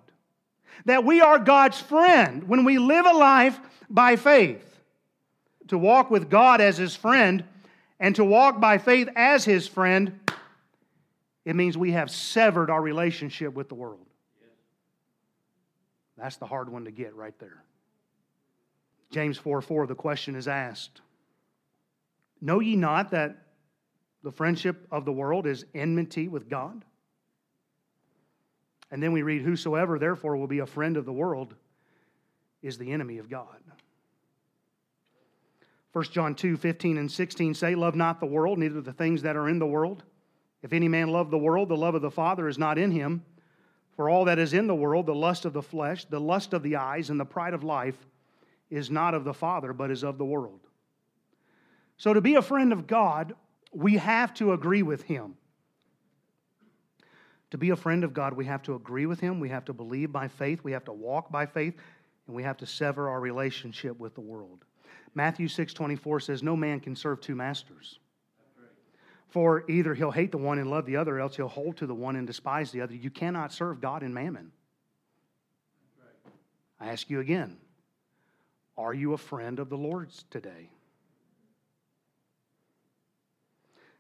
that 0.88 1.04
we 1.04 1.20
are 1.20 1.38
God's 1.38 1.80
friend 1.80 2.48
when 2.48 2.64
we 2.64 2.80
live 2.80 3.06
a 3.06 3.12
life 3.12 3.60
by 3.90 4.16
faith. 4.16 4.64
To 5.68 5.78
walk 5.78 6.10
with 6.10 6.30
God 6.30 6.62
as 6.62 6.78
his 6.78 6.96
friend 6.96 7.44
and 8.00 8.16
to 8.16 8.24
walk 8.24 8.62
by 8.62 8.78
faith 8.78 9.10
as 9.14 9.44
his 9.44 9.68
friend, 9.68 10.18
it 11.44 11.58
means 11.58 11.78
we 11.78 11.92
have 11.92 12.10
severed 12.10 12.70
our 12.70 12.82
relationship 12.82 13.54
with 13.54 13.68
the 13.68 13.76
world. 13.76 14.06
That's 16.18 16.38
the 16.38 16.46
hard 16.46 16.70
one 16.70 16.86
to 16.86 16.92
get 16.92 17.14
right 17.16 17.38
there. 17.38 17.62
James 19.12 19.38
4 19.38 19.62
4, 19.62 19.88
the 19.88 19.96
question 19.96 20.36
is 20.36 20.48
asked 20.48 21.02
Know 22.42 22.60
ye 22.60 22.76
not 22.76 23.12
that 23.12 23.38
the 24.24 24.32
friendship 24.32 24.88
of 24.92 25.06
the 25.06 25.12
world 25.12 25.48
is 25.48 25.66
enmity 25.74 26.28
with 26.28 26.50
God? 26.50 26.84
And 28.92 29.02
then 29.02 29.12
we 29.12 29.22
read, 29.22 29.42
Whosoever 29.42 30.00
therefore 30.00 30.38
will 30.38 30.48
be 30.48 30.60
a 30.60 30.66
friend 30.66 30.98
of 30.98 31.06
the 31.06 31.14
world 31.14 31.56
is 32.62 32.78
the 32.78 32.92
enemy 32.92 33.18
of 33.18 33.30
God. 33.30 33.58
1 35.94 36.06
John 36.12 36.36
2 36.36 36.58
15 36.58 36.98
and 36.98 37.12
16 37.12 37.54
say, 37.54 37.76
Love 37.76 37.96
not 37.96 38.20
the 38.20 38.26
world, 38.26 38.60
neither 38.60 38.82
the 38.82 38.94
things 38.94 39.24
that 39.24 39.36
are 39.36 39.50
in 39.50 39.60
the 39.60 39.66
world. 39.66 40.04
If 40.62 40.74
any 40.74 40.88
man 40.88 41.10
love 41.10 41.32
the 41.32 41.38
world, 41.38 41.70
the 41.70 41.78
love 41.78 41.96
of 41.96 42.02
the 42.02 42.12
Father 42.12 42.48
is 42.48 42.58
not 42.58 42.78
in 42.78 42.92
him. 42.92 43.24
For 43.96 44.10
all 44.10 44.26
that 44.26 44.38
is 44.38 44.54
in 44.54 44.68
the 44.68 44.76
world, 44.76 45.08
the 45.08 45.16
lust 45.16 45.46
of 45.46 45.54
the 45.54 45.62
flesh, 45.62 46.06
the 46.06 46.20
lust 46.20 46.54
of 46.54 46.62
the 46.62 46.76
eyes, 46.76 47.10
and 47.10 47.20
the 47.20 47.26
pride 47.26 47.56
of 47.56 47.64
life, 47.64 47.98
is 48.70 48.90
not 48.90 49.14
of 49.14 49.24
the 49.24 49.34
Father, 49.34 49.74
but 49.74 49.92
is 49.92 50.04
of 50.04 50.18
the 50.18 50.26
world. 50.26 50.60
So 51.98 52.14
to 52.14 52.22
be 52.22 52.36
a 52.36 52.42
friend 52.42 52.72
of 52.72 52.88
God, 52.88 53.34
we 53.74 53.98
have 53.98 54.34
to 54.36 54.54
agree 54.54 54.84
with 54.84 55.04
him. 55.04 55.36
To 57.52 57.58
be 57.58 57.70
a 57.70 57.76
friend 57.76 58.04
of 58.04 58.14
God, 58.14 58.34
we 58.34 58.46
have 58.46 58.62
to 58.64 58.76
agree 58.76 59.06
with 59.06 59.20
Him, 59.20 59.40
we 59.40 59.50
have 59.50 59.66
to 59.66 59.74
believe 59.74 60.12
by 60.12 60.28
faith, 60.28 60.64
we 60.64 60.74
have 60.74 60.86
to 60.86 60.94
walk 60.94 61.32
by 61.32 61.46
faith, 61.46 61.76
and 62.28 62.36
we 62.36 62.44
have 62.44 62.58
to 62.58 62.66
sever 62.66 63.10
our 63.10 63.22
relationship 63.22 63.98
with 64.00 64.16
the 64.16 64.22
world. 64.22 64.66
Matthew 65.16 65.48
6 65.48 65.74
24 65.74 66.20
says, 66.20 66.44
No 66.44 66.56
man 66.56 66.80
can 66.80 66.96
serve 66.96 67.22
two 67.22 67.36
masters. 67.36 68.00
For 69.30 69.70
either 69.70 69.94
he'll 69.94 70.12
hate 70.12 70.32
the 70.32 70.38
one 70.38 70.58
and 70.58 70.70
love 70.70 70.86
the 70.86 70.98
other, 70.98 71.18
or 71.18 71.20
else 71.22 71.36
he'll 71.36 71.48
hold 71.48 71.78
to 71.78 71.86
the 71.86 71.96
one 71.96 72.16
and 72.16 72.26
despise 72.26 72.72
the 72.72 72.82
other. 72.82 72.96
You 72.96 73.10
cannot 73.10 73.54
serve 73.54 73.82
God 73.82 74.04
and 74.04 74.14
mammon. 74.14 74.52
I 76.80 76.90
ask 76.90 77.10
you 77.10 77.20
again 77.20 77.58
are 78.78 78.94
you 78.94 79.14
a 79.14 79.18
friend 79.18 79.60
of 79.60 79.70
the 79.70 79.78
Lord's 79.78 80.26
today? 80.30 80.70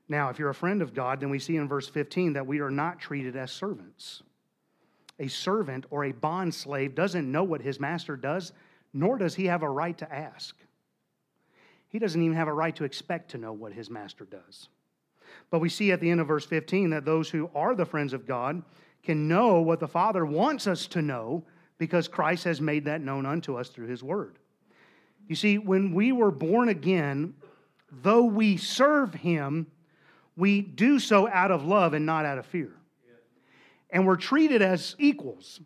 Now, 0.09 0.29
if 0.29 0.39
you're 0.39 0.49
a 0.49 0.55
friend 0.55 0.81
of 0.81 0.93
God, 0.93 1.19
then 1.19 1.29
we 1.29 1.39
see 1.39 1.57
in 1.57 1.67
verse 1.67 1.89
15 1.89 2.33
that 2.33 2.47
we 2.47 2.59
are 2.59 2.71
not 2.71 2.99
treated 2.99 3.35
as 3.35 3.51
servants. 3.51 4.23
A 5.19 5.27
servant 5.27 5.85
or 5.89 6.05
a 6.05 6.11
bond 6.11 6.53
slave 6.53 6.95
doesn't 6.95 7.29
know 7.29 7.43
what 7.43 7.61
his 7.61 7.79
master 7.79 8.15
does, 8.15 8.53
nor 8.93 9.17
does 9.17 9.35
he 9.35 9.45
have 9.45 9.63
a 9.63 9.69
right 9.69 9.97
to 9.97 10.13
ask. 10.13 10.55
He 11.89 11.99
doesn't 11.99 12.21
even 12.21 12.37
have 12.37 12.47
a 12.47 12.53
right 12.53 12.75
to 12.75 12.83
expect 12.83 13.31
to 13.31 13.37
know 13.37 13.51
what 13.51 13.73
his 13.73 13.89
master 13.89 14.25
does. 14.25 14.69
But 15.49 15.59
we 15.59 15.69
see 15.69 15.91
at 15.91 15.99
the 15.99 16.09
end 16.09 16.21
of 16.21 16.27
verse 16.27 16.45
15 16.45 16.91
that 16.91 17.05
those 17.05 17.29
who 17.29 17.49
are 17.53 17.75
the 17.75 17.85
friends 17.85 18.13
of 18.13 18.25
God 18.25 18.61
can 19.03 19.27
know 19.27 19.61
what 19.61 19.79
the 19.79 19.87
Father 19.87 20.25
wants 20.25 20.67
us 20.67 20.87
to 20.87 21.01
know 21.01 21.43
because 21.77 22.07
Christ 22.07 22.43
has 22.45 22.61
made 22.61 22.85
that 22.85 23.01
known 23.01 23.25
unto 23.25 23.57
us 23.57 23.69
through 23.69 23.87
his 23.87 24.03
word. 24.03 24.39
You 25.27 25.35
see, 25.35 25.57
when 25.57 25.93
we 25.93 26.11
were 26.11 26.31
born 26.31 26.69
again, 26.69 27.33
though 28.01 28.23
we 28.23 28.57
serve 28.57 29.13
him, 29.13 29.67
we 30.35 30.61
do 30.61 30.99
so 30.99 31.27
out 31.27 31.51
of 31.51 31.65
love 31.65 31.93
and 31.93 32.05
not 32.05 32.25
out 32.25 32.37
of 32.37 32.45
fear. 32.45 32.71
And 33.89 34.05
we're 34.05 34.17
treated 34.17 34.61
as 34.61 34.95
equals. 34.99 35.59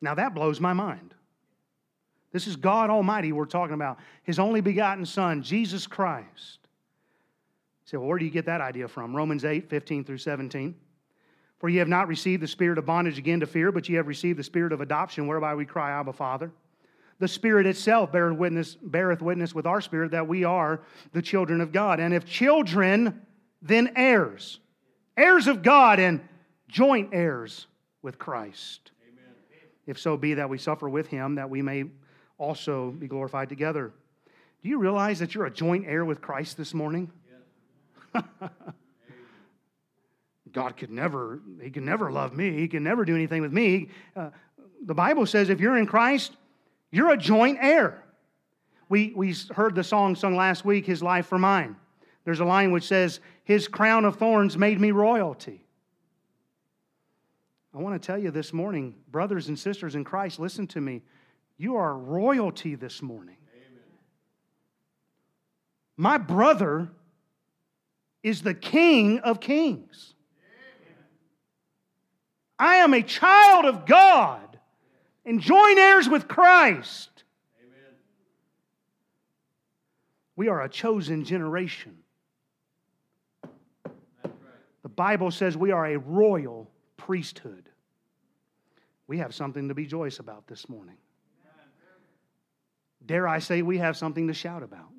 Now 0.00 0.14
that 0.14 0.34
blows 0.34 0.60
my 0.60 0.72
mind. 0.72 1.14
This 2.32 2.46
is 2.46 2.56
God 2.56 2.90
Almighty 2.90 3.32
we're 3.32 3.46
talking 3.46 3.74
about, 3.74 3.98
His 4.22 4.38
only 4.38 4.60
begotten 4.60 5.06
Son, 5.06 5.42
Jesus 5.42 5.86
Christ. 5.86 6.58
You 6.62 7.90
say, 7.90 7.96
well, 7.96 8.06
where 8.06 8.18
do 8.18 8.24
you 8.24 8.30
get 8.30 8.46
that 8.46 8.60
idea 8.60 8.86
from? 8.86 9.16
Romans 9.16 9.44
8, 9.44 9.68
15 9.68 10.04
through 10.04 10.18
17. 10.18 10.74
For 11.58 11.68
ye 11.68 11.78
have 11.78 11.88
not 11.88 12.06
received 12.06 12.42
the 12.42 12.48
spirit 12.48 12.78
of 12.78 12.86
bondage 12.86 13.18
again 13.18 13.40
to 13.40 13.46
fear, 13.46 13.72
but 13.72 13.88
ye 13.88 13.96
have 13.96 14.06
received 14.06 14.38
the 14.38 14.44
spirit 14.44 14.72
of 14.72 14.80
adoption, 14.80 15.26
whereby 15.26 15.54
we 15.54 15.64
cry, 15.64 15.90
Abba, 15.90 16.12
Father. 16.12 16.52
The 17.18 17.28
Spirit 17.28 17.66
itself 17.66 18.12
beareth 18.12 18.38
witness, 18.38 18.76
beareth 18.76 19.20
witness 19.20 19.54
with 19.54 19.66
our 19.66 19.80
spirit 19.80 20.12
that 20.12 20.28
we 20.28 20.44
are 20.44 20.80
the 21.12 21.22
children 21.22 21.60
of 21.60 21.72
God. 21.72 21.98
And 21.98 22.14
if 22.14 22.24
children, 22.24 23.22
then 23.60 23.92
heirs, 23.96 24.60
heirs 25.16 25.48
of 25.48 25.62
God 25.62 25.98
and 25.98 26.20
joint 26.68 27.10
heirs 27.12 27.66
with 28.02 28.18
Christ. 28.18 28.92
Amen. 29.08 29.34
If 29.86 29.98
so 29.98 30.16
be 30.16 30.34
that 30.34 30.48
we 30.48 30.58
suffer 30.58 30.88
with 30.88 31.08
him, 31.08 31.34
that 31.36 31.50
we 31.50 31.60
may 31.60 31.86
also 32.38 32.90
be 32.90 33.08
glorified 33.08 33.48
together. 33.48 33.92
Do 34.62 34.68
you 34.68 34.78
realize 34.78 35.18
that 35.18 35.34
you're 35.34 35.46
a 35.46 35.50
joint 35.50 35.86
heir 35.86 36.04
with 36.04 36.20
Christ 36.20 36.56
this 36.56 36.72
morning? 36.72 37.10
God 40.52 40.76
could 40.76 40.90
never, 40.90 41.40
he 41.62 41.70
can 41.70 41.84
never 41.84 42.10
love 42.10 42.34
me. 42.34 42.52
He 42.52 42.68
can 42.68 42.82
never 42.82 43.04
do 43.04 43.14
anything 43.14 43.42
with 43.42 43.52
me. 43.52 43.88
Uh, 44.16 44.30
the 44.84 44.94
Bible 44.94 45.26
says 45.26 45.50
if 45.50 45.60
you're 45.60 45.76
in 45.76 45.86
Christ, 45.86 46.36
you're 46.90 47.10
a 47.10 47.16
joint 47.16 47.58
heir. 47.60 48.02
We, 48.88 49.12
we 49.14 49.34
heard 49.54 49.74
the 49.74 49.84
song 49.84 50.14
sung 50.14 50.36
last 50.36 50.64
week, 50.64 50.86
His 50.86 51.02
Life 51.02 51.26
for 51.26 51.38
Mine. 51.38 51.76
There's 52.24 52.40
a 52.40 52.44
line 52.44 52.72
which 52.72 52.86
says, 52.86 53.20
His 53.44 53.68
crown 53.68 54.04
of 54.04 54.16
thorns 54.16 54.56
made 54.56 54.80
me 54.80 54.90
royalty. 54.90 55.64
I 57.74 57.78
want 57.78 58.00
to 58.00 58.06
tell 58.06 58.18
you 58.18 58.30
this 58.30 58.52
morning, 58.52 58.94
brothers 59.10 59.48
and 59.48 59.58
sisters 59.58 59.94
in 59.94 60.04
Christ, 60.04 60.38
listen 60.38 60.66
to 60.68 60.80
me. 60.80 61.02
You 61.58 61.76
are 61.76 61.96
royalty 61.96 62.74
this 62.74 63.02
morning. 63.02 63.36
Amen. 63.54 63.82
My 65.96 66.16
brother 66.16 66.88
is 68.22 68.42
the 68.42 68.54
King 68.54 69.18
of 69.20 69.40
kings. 69.40 70.14
Amen. 70.88 70.96
I 72.58 72.76
am 72.76 72.94
a 72.94 73.02
child 73.02 73.66
of 73.66 73.86
God 73.86 74.47
and 75.28 75.40
joint 75.40 75.78
heirs 75.78 76.08
with 76.08 76.26
Christ. 76.26 77.10
Amen. 77.62 77.94
We 80.36 80.48
are 80.48 80.62
a 80.62 80.68
chosen 80.70 81.22
generation. 81.22 81.98
The 84.82 84.88
Bible 84.88 85.30
says 85.30 85.54
we 85.54 85.70
are 85.70 85.84
a 85.84 85.98
royal 85.98 86.70
priesthood. 86.96 87.68
We 89.06 89.18
have 89.18 89.34
something 89.34 89.68
to 89.68 89.74
be 89.74 89.84
joyous 89.84 90.18
about 90.18 90.46
this 90.46 90.66
morning. 90.66 90.96
Dare 93.04 93.28
I 93.28 93.38
say, 93.38 93.60
we 93.60 93.76
have 93.78 93.98
something 93.98 94.28
to 94.28 94.34
shout 94.34 94.62
about. 94.62 94.92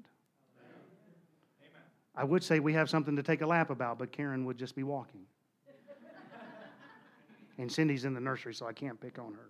I 2.15 2.23
would 2.23 2.43
say 2.43 2.59
we 2.59 2.73
have 2.73 2.89
something 2.89 3.15
to 3.15 3.23
take 3.23 3.41
a 3.41 3.47
lap 3.47 3.71
about, 3.71 3.97
but 3.97 4.11
Karen 4.11 4.45
would 4.45 4.57
just 4.57 4.75
be 4.75 4.83
walking. 4.83 5.21
and 7.57 7.71
Cindy's 7.71 8.05
in 8.05 8.13
the 8.13 8.19
nursery, 8.19 8.53
so 8.53 8.67
I 8.67 8.73
can't 8.73 8.99
pick 8.99 9.17
on 9.17 9.33
her. 9.33 9.49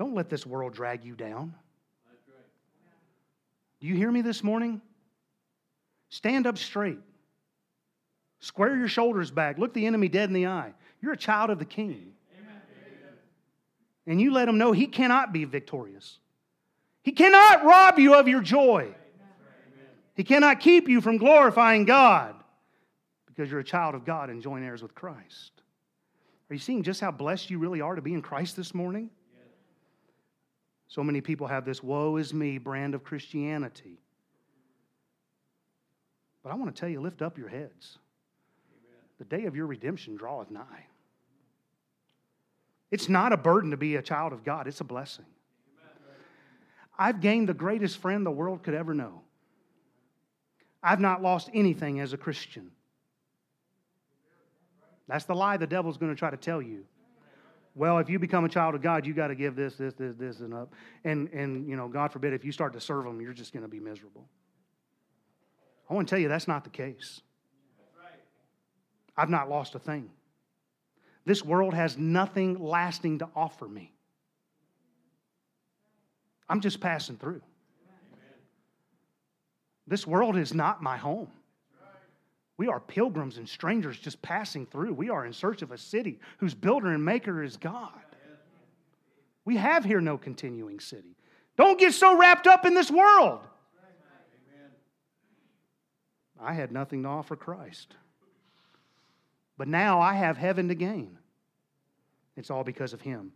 Don't 0.00 0.14
let 0.14 0.30
this 0.30 0.46
world 0.46 0.72
drag 0.72 1.04
you 1.04 1.14
down. 1.14 1.54
Do 3.80 3.86
you 3.86 3.94
hear 3.94 4.10
me 4.10 4.22
this 4.22 4.42
morning? 4.42 4.80
Stand 6.08 6.46
up 6.46 6.56
straight. 6.56 6.96
Square 8.38 8.78
your 8.78 8.88
shoulders 8.88 9.30
back. 9.30 9.58
Look 9.58 9.74
the 9.74 9.84
enemy 9.84 10.08
dead 10.08 10.30
in 10.30 10.32
the 10.32 10.46
eye. 10.46 10.72
You're 11.02 11.12
a 11.12 11.18
child 11.18 11.50
of 11.50 11.58
the 11.58 11.66
king. 11.66 12.14
Amen. 12.34 12.62
And 14.06 14.18
you 14.22 14.32
let 14.32 14.48
him 14.48 14.56
know 14.56 14.72
he 14.72 14.86
cannot 14.86 15.34
be 15.34 15.44
victorious. 15.44 16.18
He 17.02 17.12
cannot 17.12 17.66
rob 17.66 17.98
you 17.98 18.14
of 18.14 18.26
your 18.26 18.40
joy. 18.40 18.84
Amen. 18.84 18.94
He 20.14 20.24
cannot 20.24 20.60
keep 20.60 20.88
you 20.88 21.02
from 21.02 21.18
glorifying 21.18 21.84
God 21.84 22.36
because 23.26 23.50
you're 23.50 23.60
a 23.60 23.64
child 23.64 23.94
of 23.94 24.06
God 24.06 24.30
and 24.30 24.40
joint 24.40 24.64
heirs 24.64 24.80
with 24.80 24.94
Christ. 24.94 25.60
Are 26.48 26.54
you 26.54 26.58
seeing 26.58 26.84
just 26.84 27.02
how 27.02 27.10
blessed 27.10 27.50
you 27.50 27.58
really 27.58 27.82
are 27.82 27.96
to 27.96 28.00
be 28.00 28.14
in 28.14 28.22
Christ 28.22 28.56
this 28.56 28.72
morning? 28.74 29.10
So 30.90 31.04
many 31.04 31.20
people 31.20 31.46
have 31.46 31.64
this 31.64 31.84
woe 31.84 32.16
is 32.16 32.34
me 32.34 32.58
brand 32.58 32.96
of 32.96 33.04
Christianity. 33.04 34.00
But 36.42 36.50
I 36.50 36.56
want 36.56 36.74
to 36.74 36.78
tell 36.78 36.88
you 36.88 37.00
lift 37.00 37.22
up 37.22 37.38
your 37.38 37.48
heads. 37.48 37.98
The 39.18 39.24
day 39.24 39.44
of 39.44 39.54
your 39.54 39.66
redemption 39.66 40.16
draweth 40.16 40.50
nigh. 40.50 40.86
It's 42.90 43.08
not 43.08 43.32
a 43.32 43.36
burden 43.36 43.70
to 43.70 43.76
be 43.76 43.94
a 43.96 44.02
child 44.02 44.32
of 44.32 44.42
God, 44.42 44.66
it's 44.66 44.80
a 44.80 44.84
blessing. 44.84 45.26
I've 46.98 47.20
gained 47.20 47.48
the 47.48 47.54
greatest 47.54 47.98
friend 47.98 48.26
the 48.26 48.30
world 48.32 48.64
could 48.64 48.74
ever 48.74 48.92
know. 48.92 49.22
I've 50.82 51.00
not 51.00 51.22
lost 51.22 51.50
anything 51.54 52.00
as 52.00 52.12
a 52.12 52.16
Christian. 52.16 52.72
That's 55.06 55.24
the 55.24 55.36
lie 55.36 55.56
the 55.56 55.68
devil's 55.68 55.98
going 55.98 56.12
to 56.12 56.18
try 56.18 56.30
to 56.30 56.36
tell 56.36 56.60
you. 56.60 56.84
Well, 57.80 57.96
if 57.96 58.10
you 58.10 58.18
become 58.18 58.44
a 58.44 58.48
child 58.50 58.74
of 58.74 58.82
God, 58.82 59.06
you 59.06 59.14
got 59.14 59.28
to 59.28 59.34
give 59.34 59.56
this, 59.56 59.76
this, 59.76 59.94
this, 59.94 60.14
this, 60.14 60.40
and 60.40 60.52
up. 60.52 60.74
And, 61.02 61.30
and, 61.30 61.66
you 61.66 61.76
know, 61.76 61.88
God 61.88 62.12
forbid, 62.12 62.34
if 62.34 62.44
you 62.44 62.52
start 62.52 62.74
to 62.74 62.80
serve 62.80 63.06
them, 63.06 63.22
you're 63.22 63.32
just 63.32 63.54
going 63.54 63.62
to 63.62 63.70
be 63.70 63.80
miserable. 63.80 64.28
I 65.88 65.94
want 65.94 66.06
to 66.06 66.14
tell 66.14 66.20
you 66.20 66.28
that's 66.28 66.46
not 66.46 66.62
the 66.62 66.68
case. 66.68 67.22
I've 69.16 69.30
not 69.30 69.48
lost 69.48 69.74
a 69.76 69.78
thing. 69.78 70.10
This 71.24 71.42
world 71.42 71.72
has 71.72 71.96
nothing 71.96 72.62
lasting 72.62 73.20
to 73.20 73.28
offer 73.34 73.66
me. 73.66 73.94
I'm 76.50 76.60
just 76.60 76.82
passing 76.82 77.16
through. 77.16 77.40
This 79.86 80.06
world 80.06 80.36
is 80.36 80.52
not 80.52 80.82
my 80.82 80.98
home. 80.98 81.28
We 82.60 82.68
are 82.68 82.78
pilgrims 82.78 83.38
and 83.38 83.48
strangers 83.48 83.98
just 83.98 84.20
passing 84.20 84.66
through. 84.66 84.92
We 84.92 85.08
are 85.08 85.24
in 85.24 85.32
search 85.32 85.62
of 85.62 85.72
a 85.72 85.78
city 85.78 86.20
whose 86.36 86.52
builder 86.52 86.92
and 86.92 87.02
maker 87.02 87.42
is 87.42 87.56
God. 87.56 87.88
We 89.46 89.56
have 89.56 89.82
here 89.82 90.02
no 90.02 90.18
continuing 90.18 90.78
city. 90.78 91.16
Don't 91.56 91.80
get 91.80 91.94
so 91.94 92.18
wrapped 92.18 92.46
up 92.46 92.66
in 92.66 92.74
this 92.74 92.90
world. 92.90 93.40
I 96.38 96.52
had 96.52 96.70
nothing 96.70 97.04
to 97.04 97.08
offer 97.08 97.34
Christ. 97.34 97.94
But 99.56 99.66
now 99.66 100.02
I 100.02 100.12
have 100.12 100.36
heaven 100.36 100.68
to 100.68 100.74
gain. 100.74 101.16
It's 102.36 102.50
all 102.50 102.62
because 102.62 102.92
of 102.92 103.00
him. 103.00 103.32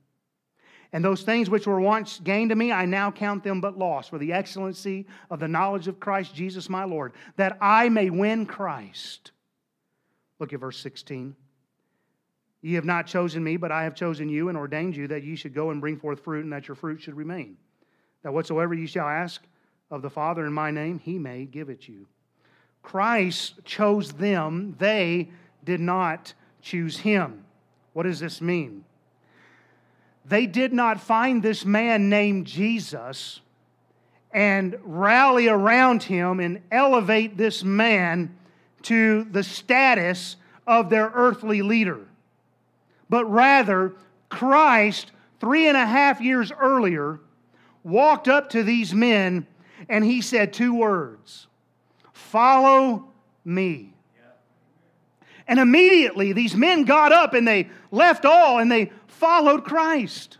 And 0.95 1.05
those 1.05 1.23
things 1.23 1.51
which 1.51 1.67
were 1.67 1.81
once 1.81 2.21
gained 2.21 2.51
to 2.51 2.57
me, 2.57 2.71
I 2.71 2.85
now 2.85 3.11
count 3.11 3.43
them 3.43 3.61
but 3.61 3.77
loss 3.77 4.09
for 4.09 4.17
the 4.17 4.33
excellency 4.33 5.07
of 5.29 5.41
the 5.41 5.49
knowledge 5.49 5.89
of 5.89 5.99
Christ 5.99 6.37
Jesus 6.37 6.71
my 6.71 6.85
Lord, 6.85 7.15
that 7.37 7.59
I 7.61 7.89
may 7.89 8.11
win 8.11 8.47
Christ. 8.47 9.33
Look 10.39 10.53
at 10.53 10.61
verse 10.61 10.79
16. 10.79 11.35
Ye 12.63 12.75
have 12.75 12.85
not 12.85 13.09
chosen 13.09 13.43
me, 13.43 13.57
but 13.57 13.73
I 13.73 13.83
have 13.83 13.97
chosen 13.97 14.29
you 14.29 14.49
and 14.49 14.57
ordained 14.57 14.95
you 14.95 15.09
that 15.09 15.25
ye 15.25 15.35
should 15.35 15.53
go 15.53 15.71
and 15.71 15.81
bring 15.81 15.99
forth 15.99 16.21
fruit, 16.21 16.45
and 16.45 16.53
that 16.53 16.69
your 16.69 16.77
fruit 16.77 17.03
should 17.03 17.17
remain. 17.17 17.57
That 18.23 18.33
whatsoever 18.33 18.73
ye 18.73 18.87
shall 18.87 19.09
ask 19.09 19.43
of 19.91 20.01
the 20.01 20.11
Father 20.11 20.47
in 20.47 20.53
my 20.53 20.71
name, 20.71 21.01
he 21.01 21.19
may 21.19 21.45
give 21.45 21.71
it 21.71 21.89
you. 21.89 22.07
Christ 22.85 23.65
chose 23.65 24.13
them, 24.13 24.77
they 24.79 25.31
did 25.65 25.81
not 25.81 26.35
choose 26.63 26.99
him. 26.99 27.45
What 27.95 28.05
does 28.05 28.21
this 28.21 28.41
mean? 28.41 28.85
They 30.25 30.47
did 30.47 30.73
not 30.73 31.01
find 31.01 31.43
this 31.43 31.65
man 31.65 32.09
named 32.09 32.47
Jesus 32.47 33.41
and 34.33 34.77
rally 34.83 35.49
around 35.49 36.03
him 36.03 36.41
and 36.41 36.61
elevate 36.71 37.37
this 37.37 37.63
man 37.63 38.37
to 38.83 39.25
the 39.25 39.45
status 39.45 40.37
of 40.67 40.91
their 40.91 41.11
earthly 41.15 41.63
leader. 41.63 42.01
But 43.09 43.27
rather, 43.27 43.95
Christ, 44.29 45.13
three 45.41 45.69
and 45.69 45.77
a 45.77 45.87
half 45.87 46.21
years 46.21 46.51
earlier, 46.59 47.21
walked 47.83 48.29
up 48.29 48.51
to 48.51 48.63
these 48.63 48.93
men 48.95 49.47
and 49.89 50.05
he 50.05 50.21
said 50.21 50.53
two 50.53 50.75
words 50.75 51.47
Follow 52.13 53.09
me. 53.45 53.95
And 55.47 55.61
immediately 55.61 56.33
these 56.33 56.55
men 56.57 56.85
got 56.85 57.13
up 57.13 57.35
and 57.35 57.47
they 57.47 57.69
left 57.91 58.25
all 58.25 58.59
and 58.59 58.73
they 58.73 58.91
followed 59.25 59.65
Christ. 59.65 60.37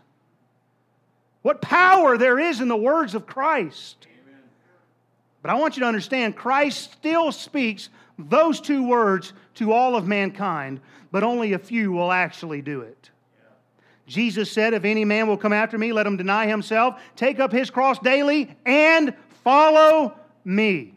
What 1.41 1.59
power 1.59 2.19
there 2.19 2.37
is 2.37 2.61
in 2.61 2.67
the 2.67 2.77
words 2.77 3.15
of 3.15 3.25
Christ. 3.25 4.05
Amen. 4.05 4.39
But 5.41 5.49
I 5.49 5.55
want 5.55 5.75
you 5.75 5.79
to 5.79 5.87
understand 5.87 6.35
Christ 6.35 6.91
still 6.91 7.31
speaks 7.31 7.89
those 8.19 8.61
two 8.61 8.87
words 8.87 9.33
to 9.55 9.73
all 9.73 9.95
of 9.95 10.05
mankind, 10.05 10.81
but 11.11 11.23
only 11.23 11.53
a 11.53 11.59
few 11.59 11.91
will 11.93 12.11
actually 12.11 12.61
do 12.61 12.81
it. 12.81 13.09
Jesus 14.05 14.51
said, 14.51 14.75
If 14.75 14.85
any 14.85 15.03
man 15.03 15.27
will 15.27 15.37
come 15.37 15.53
after 15.53 15.79
me, 15.79 15.91
let 15.91 16.05
him 16.05 16.15
deny 16.15 16.45
himself, 16.45 17.01
take 17.15 17.39
up 17.39 17.51
his 17.51 17.71
cross 17.71 17.97
daily, 17.97 18.55
and 18.67 19.15
follow 19.43 20.13
me. 20.43 20.93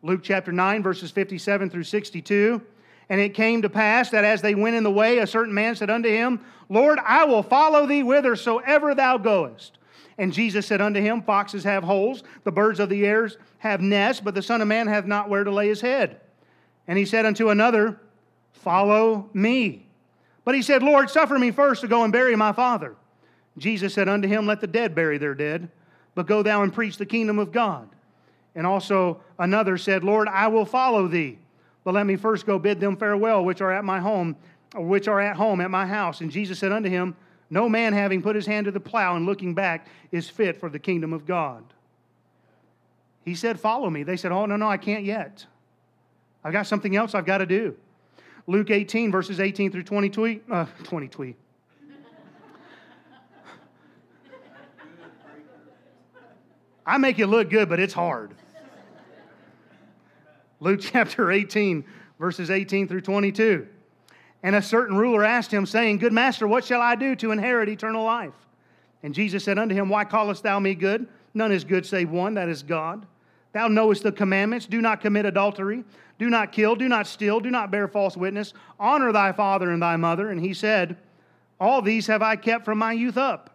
Luke 0.00 0.20
chapter 0.22 0.52
9, 0.52 0.82
verses 0.82 1.10
57 1.10 1.68
through 1.68 1.84
62. 1.84 2.62
And 3.08 3.20
it 3.20 3.34
came 3.34 3.62
to 3.62 3.68
pass 3.68 4.10
that 4.10 4.24
as 4.24 4.40
they 4.40 4.54
went 4.54 4.76
in 4.76 4.84
the 4.84 4.90
way, 4.90 5.18
a 5.18 5.26
certain 5.26 5.54
man 5.54 5.76
said 5.76 5.90
unto 5.90 6.08
him, 6.08 6.40
Lord, 6.68 6.98
I 7.04 7.24
will 7.24 7.42
follow 7.42 7.86
thee 7.86 8.00
whithersoever 8.00 8.94
thou 8.94 9.18
goest. 9.18 9.78
And 10.16 10.32
Jesus 10.32 10.66
said 10.66 10.80
unto 10.80 11.00
him, 11.00 11.22
Foxes 11.22 11.64
have 11.64 11.84
holes, 11.84 12.22
the 12.44 12.52
birds 12.52 12.80
of 12.80 12.88
the 12.88 13.04
air 13.04 13.30
have 13.58 13.80
nests, 13.80 14.22
but 14.22 14.34
the 14.34 14.42
Son 14.42 14.60
of 14.60 14.68
Man 14.68 14.86
hath 14.86 15.06
not 15.06 15.28
where 15.28 15.44
to 15.44 15.50
lay 15.50 15.68
his 15.68 15.80
head. 15.80 16.20
And 16.86 16.98
he 16.98 17.04
said 17.04 17.26
unto 17.26 17.50
another, 17.50 18.00
Follow 18.52 19.28
me. 19.34 19.86
But 20.44 20.54
he 20.54 20.62
said, 20.62 20.82
Lord, 20.82 21.10
suffer 21.10 21.38
me 21.38 21.50
first 21.50 21.80
to 21.80 21.88
go 21.88 22.04
and 22.04 22.12
bury 22.12 22.36
my 22.36 22.52
father. 22.52 22.94
Jesus 23.58 23.94
said 23.94 24.08
unto 24.08 24.28
him, 24.28 24.46
Let 24.46 24.60
the 24.60 24.66
dead 24.66 24.94
bury 24.94 25.18
their 25.18 25.34
dead, 25.34 25.70
but 26.14 26.26
go 26.26 26.42
thou 26.42 26.62
and 26.62 26.72
preach 26.72 26.96
the 26.96 27.06
kingdom 27.06 27.38
of 27.38 27.52
God. 27.52 27.88
And 28.54 28.66
also 28.66 29.20
another 29.38 29.76
said, 29.76 30.04
Lord, 30.04 30.28
I 30.28 30.48
will 30.48 30.64
follow 30.64 31.08
thee. 31.08 31.38
But 31.84 31.94
let 31.94 32.06
me 32.06 32.16
first 32.16 32.46
go 32.46 32.58
bid 32.58 32.80
them 32.80 32.96
farewell, 32.96 33.44
which 33.44 33.60
are 33.60 33.70
at 33.70 33.84
my 33.84 34.00
home, 34.00 34.36
which 34.74 35.06
are 35.06 35.20
at 35.20 35.36
home 35.36 35.60
at 35.60 35.70
my 35.70 35.86
house. 35.86 36.22
And 36.22 36.30
Jesus 36.30 36.58
said 36.58 36.72
unto 36.72 36.88
him, 36.88 37.14
No 37.50 37.68
man 37.68 37.92
having 37.92 38.22
put 38.22 38.34
his 38.34 38.46
hand 38.46 38.64
to 38.64 38.72
the 38.72 38.80
plow 38.80 39.16
and 39.16 39.26
looking 39.26 39.54
back 39.54 39.86
is 40.10 40.28
fit 40.28 40.58
for 40.58 40.70
the 40.70 40.78
kingdom 40.78 41.12
of 41.12 41.26
God. 41.26 41.62
He 43.24 43.34
said, 43.34 43.60
Follow 43.60 43.90
me. 43.90 44.02
They 44.02 44.16
said, 44.16 44.32
Oh, 44.32 44.46
no, 44.46 44.56
no, 44.56 44.68
I 44.68 44.78
can't 44.78 45.04
yet. 45.04 45.44
I've 46.42 46.52
got 46.52 46.66
something 46.66 46.96
else 46.96 47.14
I've 47.14 47.26
got 47.26 47.38
to 47.38 47.46
do. 47.46 47.76
Luke 48.46 48.70
18, 48.70 49.10
verses 49.10 49.40
18 49.40 49.72
through 49.72 49.84
20, 49.84 50.42
uh, 50.50 50.66
20 50.82 51.08
tweet. 51.08 51.36
I 56.86 56.98
make 56.98 57.18
it 57.18 57.26
look 57.28 57.48
good, 57.48 57.70
but 57.70 57.80
it's 57.80 57.94
hard. 57.94 58.34
Luke 60.64 60.80
chapter 60.82 61.30
18, 61.30 61.84
verses 62.18 62.50
18 62.50 62.88
through 62.88 63.02
22. 63.02 63.68
And 64.42 64.56
a 64.56 64.62
certain 64.62 64.96
ruler 64.96 65.24
asked 65.24 65.52
him, 65.52 65.66
saying, 65.66 65.98
Good 65.98 66.12
master, 66.12 66.48
what 66.48 66.64
shall 66.64 66.82
I 66.82 66.96
do 66.96 67.14
to 67.16 67.30
inherit 67.30 67.68
eternal 67.68 68.04
life? 68.04 68.34
And 69.02 69.14
Jesus 69.14 69.44
said 69.44 69.58
unto 69.58 69.74
him, 69.74 69.88
Why 69.88 70.04
callest 70.04 70.42
thou 70.42 70.58
me 70.58 70.74
good? 70.74 71.06
None 71.34 71.52
is 71.52 71.64
good 71.64 71.84
save 71.84 72.10
one, 72.10 72.34
that 72.34 72.48
is 72.48 72.62
God. 72.62 73.06
Thou 73.52 73.68
knowest 73.68 74.02
the 74.02 74.12
commandments 74.12 74.66
do 74.66 74.80
not 74.80 75.00
commit 75.00 75.26
adultery, 75.26 75.84
do 76.18 76.28
not 76.28 76.52
kill, 76.52 76.74
do 76.74 76.88
not 76.88 77.06
steal, 77.06 77.40
do 77.40 77.50
not 77.50 77.70
bear 77.70 77.86
false 77.86 78.16
witness, 78.16 78.52
honor 78.80 79.12
thy 79.12 79.32
father 79.32 79.70
and 79.70 79.82
thy 79.82 79.96
mother. 79.96 80.30
And 80.30 80.40
he 80.40 80.54
said, 80.54 80.96
All 81.60 81.82
these 81.82 82.06
have 82.06 82.22
I 82.22 82.36
kept 82.36 82.64
from 82.64 82.78
my 82.78 82.92
youth 82.92 83.16
up. 83.16 83.50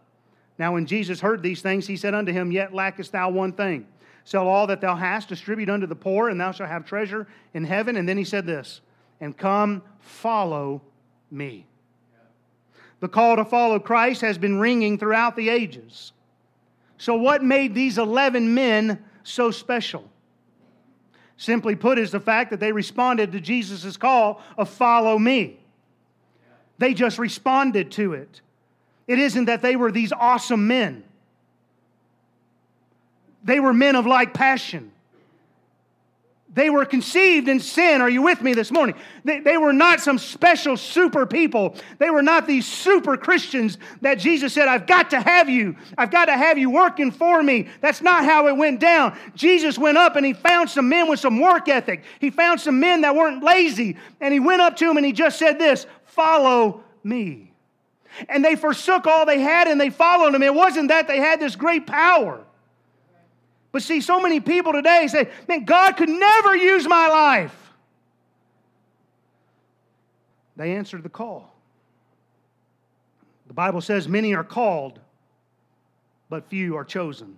Now, 0.57 0.73
when 0.73 0.85
Jesus 0.85 1.21
heard 1.21 1.41
these 1.41 1.61
things, 1.61 1.87
he 1.87 1.97
said 1.97 2.13
unto 2.13 2.31
him, 2.31 2.51
Yet 2.51 2.73
lackest 2.73 3.11
thou 3.11 3.29
one 3.29 3.53
thing. 3.53 3.87
Sell 4.29 4.47
all 4.47 4.67
that 4.67 4.79
thou 4.79 4.95
hast, 4.95 5.27
distribute 5.27 5.71
unto 5.71 5.87
the 5.87 5.95
poor, 5.95 6.29
and 6.29 6.39
thou 6.39 6.51
shalt 6.51 6.69
have 6.69 6.85
treasure 6.85 7.25
in 7.55 7.63
heaven. 7.63 7.95
And 7.95 8.07
then 8.07 8.15
he 8.15 8.23
said 8.23 8.45
this, 8.45 8.79
and 9.19 9.35
come 9.35 9.81
follow 10.01 10.83
me. 11.31 11.65
The 12.99 13.07
call 13.07 13.37
to 13.37 13.43
follow 13.43 13.79
Christ 13.79 14.21
has 14.21 14.37
been 14.37 14.59
ringing 14.59 14.99
throughout 14.99 15.35
the 15.35 15.49
ages. 15.49 16.11
So, 16.99 17.15
what 17.15 17.43
made 17.43 17.73
these 17.73 17.97
11 17.97 18.53
men 18.53 19.03
so 19.23 19.49
special? 19.49 20.07
Simply 21.37 21.75
put, 21.75 21.97
is 21.97 22.11
the 22.11 22.19
fact 22.19 22.51
that 22.51 22.59
they 22.59 22.71
responded 22.71 23.31
to 23.31 23.39
Jesus' 23.39 23.97
call 23.97 24.43
of 24.59 24.69
follow 24.69 25.17
me. 25.17 25.59
They 26.77 26.93
just 26.93 27.17
responded 27.17 27.89
to 27.93 28.13
it. 28.13 28.41
It 29.07 29.17
isn't 29.17 29.45
that 29.45 29.63
they 29.63 29.75
were 29.75 29.91
these 29.91 30.11
awesome 30.11 30.67
men, 30.67 31.03
they 33.49 33.59
were 33.59 33.73
men 33.73 33.95
of 33.95 34.05
like 34.05 34.33
passion. 34.33 34.91
They 36.51 36.71
were 36.71 36.83
conceived 36.83 37.47
in 37.47 37.59
sin. 37.59 38.01
Are 38.01 38.09
you 38.09 38.23
with 38.23 38.41
me 38.41 38.55
this 38.55 38.71
morning? 38.71 38.95
They, 39.23 39.39
they, 39.39 39.55
were 39.57 39.71
not 39.71 39.99
some 39.99 40.17
special 40.17 40.77
super 40.77 41.27
people. 41.27 41.75
They 41.99 42.09
were 42.09 42.23
not 42.23 42.47
these 42.47 42.65
super 42.65 43.17
Christians 43.17 43.77
that 44.01 44.15
Jesus 44.15 44.53
said, 44.53 44.67
I've 44.67 44.87
got 44.87 45.11
to 45.11 45.21
have 45.21 45.47
you. 45.47 45.75
I've 45.95 46.09
got 46.09 46.25
to 46.25 46.35
have 46.35 46.57
you 46.57 46.71
working 46.71 47.11
for 47.11 47.43
me. 47.43 47.69
That's 47.81 48.01
not 48.01 48.25
how 48.25 48.47
it 48.47 48.57
went 48.57 48.79
down. 48.79 49.15
Jesus 49.35 49.77
went 49.77 49.99
up 49.99 50.15
and 50.15 50.25
he 50.25 50.33
found 50.33 50.71
some 50.71 50.89
men 50.89 51.07
with 51.07 51.19
some 51.19 51.39
work 51.39 51.69
ethic. 51.69 52.03
He 52.19 52.31
found 52.31 52.59
some 52.59 52.79
men 52.79 53.01
that 53.01 53.15
weren't 53.15 53.43
lazy. 53.43 53.97
And 54.19 54.33
he 54.33 54.39
went 54.39 54.61
up 54.61 54.75
to 54.77 54.85
them 54.85 54.97
and 54.97 55.05
he 55.05 55.11
just 55.11 55.37
said 55.37 55.59
this 55.59 55.85
Follow 56.05 56.83
me. 57.03 57.53
And 58.27 58.43
they 58.43 58.55
forsook 58.55 59.05
all 59.05 59.27
they 59.27 59.39
had 59.39 59.67
and 59.67 59.79
they 59.79 59.91
followed 59.91 60.33
him. 60.33 60.41
It 60.41 60.55
wasn't 60.55 60.87
that 60.87 61.07
they 61.07 61.19
had 61.19 61.39
this 61.39 61.55
great 61.55 61.85
power. 61.85 62.43
But 63.71 63.83
see, 63.83 64.01
so 64.01 64.19
many 64.19 64.39
people 64.39 64.73
today 64.73 65.07
say, 65.07 65.29
man, 65.47 65.65
God 65.65 65.95
could 65.95 66.09
never 66.09 66.55
use 66.55 66.87
my 66.87 67.07
life. 67.07 67.55
They 70.55 70.75
answered 70.75 71.03
the 71.03 71.09
call. 71.09 71.55
The 73.47 73.53
Bible 73.53 73.81
says, 73.81 74.07
many 74.07 74.35
are 74.35 74.43
called, 74.43 74.99
but 76.29 76.49
few 76.49 76.75
are 76.75 76.83
chosen. 76.83 77.37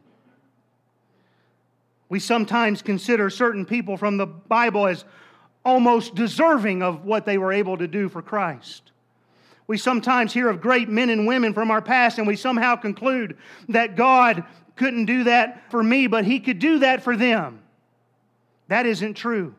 We 2.10 2.20
sometimes 2.20 2.82
consider 2.82 3.30
certain 3.30 3.66
people 3.66 3.96
from 3.96 4.18
the 4.18 4.26
Bible 4.26 4.88
as 4.88 5.06
almost 5.64 6.16
deserving 6.16 6.82
of 6.84 7.06
what 7.06 7.26
they 7.26 7.38
were 7.38 7.54
able 7.54 7.78
to 7.78 7.88
do 7.88 8.10
for 8.10 8.22
Christ. 8.22 8.92
We 9.68 9.78
sometimes 9.78 10.34
hear 10.34 10.50
of 10.50 10.60
great 10.60 10.90
men 10.90 11.10
and 11.10 11.26
women 11.26 11.54
from 11.54 11.72
our 11.72 11.82
past, 11.82 12.18
and 12.18 12.28
we 12.28 12.36
somehow 12.36 12.76
conclude 12.76 13.38
that 13.70 13.96
God 13.96 14.44
couldn't 14.76 15.06
do 15.06 15.26
that 15.26 15.70
for 15.72 15.84
me, 15.84 16.08
but 16.08 16.26
he 16.26 16.40
could 16.40 16.60
do 16.60 16.80
that 16.80 17.04
for 17.04 17.16
them. 17.16 17.60
That 18.68 18.86
isn't 18.86 19.16
true. 19.16 19.54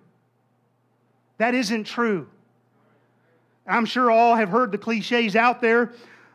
That 1.39 1.55
isn't 1.55 1.85
true. 1.85 2.29
I'm 3.67 3.85
sure 3.85 4.11
all 4.11 4.35
have 4.35 4.49
heard 4.49 4.73
the 4.73 4.79
cliches 4.79 5.37
out 5.37 5.61
there 5.61 5.93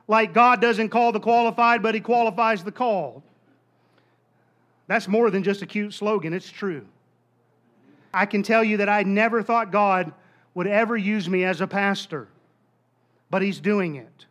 like 0.08 0.34
God 0.34 0.62
doesn't 0.62 0.90
call 0.90 1.12
the 1.12 1.20
qualified, 1.20 1.82
but 1.84 1.94
he 1.94 2.02
qualifies 2.02 2.63
the 2.63 2.72
called. 2.72 3.24
That's 4.88 5.08
more 5.08 5.30
than 5.30 5.44
just 5.44 5.62
a 5.62 5.66
cute 5.66 5.94
slogan, 5.94 6.34
it's 6.34 6.50
true. 6.50 6.86
I 8.13 8.26
can 8.26 8.42
tell 8.42 8.63
you 8.63 8.78
that 8.78 8.90
I 8.90 9.04
never 9.04 9.44
thought 9.44 9.72
God 9.72 10.13
would 10.54 10.68
ever 10.68 10.96
use 10.96 11.30
me 11.30 11.44
as 11.44 11.60
a 11.60 11.68
pastor, 11.68 12.30
but 13.30 13.42
he's 13.42 13.60
doing 13.60 13.96
it. 13.96 14.27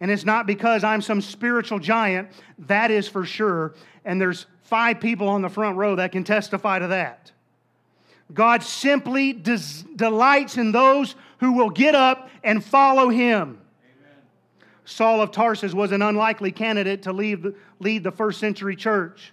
And 0.00 0.10
it's 0.10 0.24
not 0.24 0.46
because 0.46 0.82
I'm 0.82 1.02
some 1.02 1.20
spiritual 1.20 1.78
giant, 1.78 2.30
that 2.60 2.90
is 2.90 3.06
for 3.06 3.24
sure. 3.24 3.74
And 4.04 4.20
there's 4.20 4.46
five 4.62 5.00
people 5.00 5.28
on 5.28 5.42
the 5.42 5.48
front 5.48 5.76
row 5.76 5.96
that 5.96 6.12
can 6.12 6.24
testify 6.24 6.78
to 6.78 6.88
that. 6.88 7.32
God 8.32 8.62
simply 8.62 9.32
des- 9.32 9.84
delights 9.96 10.56
in 10.56 10.72
those 10.72 11.16
who 11.38 11.52
will 11.52 11.70
get 11.70 11.94
up 11.94 12.30
and 12.44 12.64
follow 12.64 13.08
him. 13.08 13.58
Amen. 13.82 14.16
Saul 14.84 15.20
of 15.20 15.32
Tarsus 15.32 15.74
was 15.74 15.92
an 15.92 16.00
unlikely 16.00 16.52
candidate 16.52 17.02
to 17.02 17.12
lead, 17.12 17.54
lead 17.80 18.04
the 18.04 18.12
first 18.12 18.38
century 18.38 18.76
church. 18.76 19.32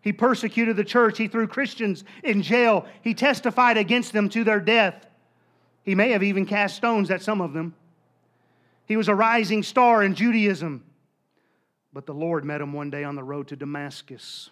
He 0.00 0.12
persecuted 0.12 0.76
the 0.76 0.84
church. 0.84 1.18
He 1.18 1.26
threw 1.26 1.46
Christians 1.46 2.04
in 2.22 2.42
jail. 2.42 2.86
He 3.02 3.14
testified 3.14 3.76
against 3.76 4.12
them 4.12 4.28
to 4.30 4.44
their 4.44 4.60
death. 4.60 5.06
He 5.82 5.94
may 5.94 6.10
have 6.10 6.22
even 6.22 6.46
cast 6.46 6.76
stones 6.76 7.10
at 7.10 7.22
some 7.22 7.40
of 7.40 7.52
them. 7.52 7.74
He 8.88 8.96
was 8.96 9.08
a 9.08 9.14
rising 9.14 9.62
star 9.62 10.02
in 10.02 10.14
Judaism. 10.14 10.82
But 11.92 12.06
the 12.06 12.14
Lord 12.14 12.44
met 12.44 12.60
him 12.60 12.72
one 12.72 12.90
day 12.90 13.04
on 13.04 13.16
the 13.16 13.22
road 13.22 13.48
to 13.48 13.56
Damascus. 13.56 14.50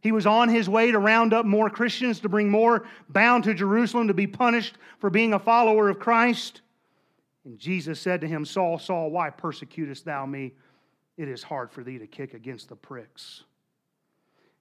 He 0.00 0.12
was 0.12 0.26
on 0.26 0.48
his 0.48 0.68
way 0.68 0.92
to 0.92 0.98
round 0.98 1.32
up 1.32 1.44
more 1.44 1.68
Christians, 1.68 2.20
to 2.20 2.28
bring 2.28 2.50
more 2.50 2.86
bound 3.08 3.44
to 3.44 3.54
Jerusalem 3.54 4.08
to 4.08 4.14
be 4.14 4.26
punished 4.26 4.76
for 4.98 5.10
being 5.10 5.32
a 5.32 5.38
follower 5.38 5.88
of 5.88 5.98
Christ. 5.98 6.60
And 7.44 7.58
Jesus 7.58 8.00
said 8.00 8.20
to 8.20 8.28
him, 8.28 8.44
Saul, 8.44 8.78
Saul, 8.78 9.10
why 9.10 9.30
persecutest 9.30 10.04
thou 10.04 10.26
me? 10.26 10.52
It 11.16 11.28
is 11.28 11.42
hard 11.42 11.72
for 11.72 11.82
thee 11.82 11.98
to 11.98 12.06
kick 12.06 12.34
against 12.34 12.68
the 12.68 12.76
pricks. 12.76 13.44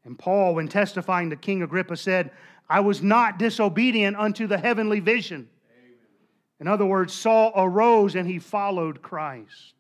And 0.06 0.18
Paul, 0.18 0.56
when 0.56 0.68
testifying 0.68 1.30
to 1.30 1.36
King 1.36 1.62
Agrippa, 1.62 1.98
said, 1.98 2.32
I 2.70 2.80
was 2.80 3.02
not 3.02 3.38
disobedient 3.38 4.16
unto 4.16 4.48
the 4.48 4.58
heavenly 4.58 5.00
vision. 5.00 5.50
In 6.64 6.70
other 6.70 6.86
words, 6.86 7.14
Saul 7.14 7.52
arose 7.58 8.16
and 8.16 8.26
he 8.26 8.40
followed 8.40 9.02
Christ. 9.02 9.74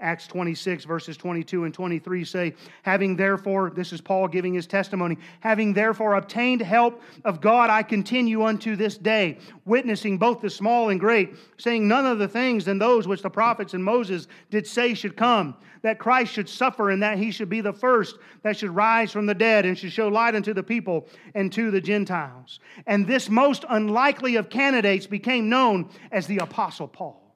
Acts 0.00 0.28
26, 0.28 0.84
verses 0.84 1.16
22 1.16 1.64
and 1.64 1.74
23 1.74 2.24
say, 2.24 2.54
Having 2.82 3.16
therefore, 3.16 3.70
this 3.74 3.92
is 3.92 4.00
Paul 4.00 4.28
giving 4.28 4.54
his 4.54 4.66
testimony, 4.66 5.18
having 5.40 5.72
therefore 5.72 6.14
obtained 6.14 6.60
help 6.60 7.02
of 7.24 7.40
God, 7.40 7.68
I 7.68 7.82
continue 7.82 8.44
unto 8.44 8.76
this 8.76 8.96
day, 8.96 9.38
witnessing 9.64 10.16
both 10.16 10.40
the 10.40 10.50
small 10.50 10.90
and 10.90 11.00
great, 11.00 11.34
saying 11.56 11.88
none 11.88 12.06
of 12.06 12.20
the 12.20 12.28
things 12.28 12.64
than 12.64 12.78
those 12.78 13.08
which 13.08 13.22
the 13.22 13.30
prophets 13.30 13.74
and 13.74 13.82
Moses 13.82 14.28
did 14.50 14.68
say 14.68 14.94
should 14.94 15.16
come, 15.16 15.56
that 15.82 15.98
Christ 15.98 16.32
should 16.32 16.48
suffer 16.48 16.90
and 16.90 17.02
that 17.02 17.18
he 17.18 17.32
should 17.32 17.48
be 17.48 17.60
the 17.60 17.72
first 17.72 18.18
that 18.42 18.56
should 18.56 18.70
rise 18.70 19.10
from 19.10 19.26
the 19.26 19.34
dead 19.34 19.66
and 19.66 19.76
should 19.76 19.92
show 19.92 20.06
light 20.06 20.36
unto 20.36 20.54
the 20.54 20.62
people 20.62 21.08
and 21.34 21.52
to 21.52 21.72
the 21.72 21.80
Gentiles. 21.80 22.60
And 22.86 23.04
this 23.04 23.28
most 23.28 23.64
unlikely 23.68 24.36
of 24.36 24.48
candidates 24.48 25.08
became 25.08 25.48
known 25.48 25.90
as 26.12 26.28
the 26.28 26.38
Apostle 26.38 26.86
Paul. 26.86 27.27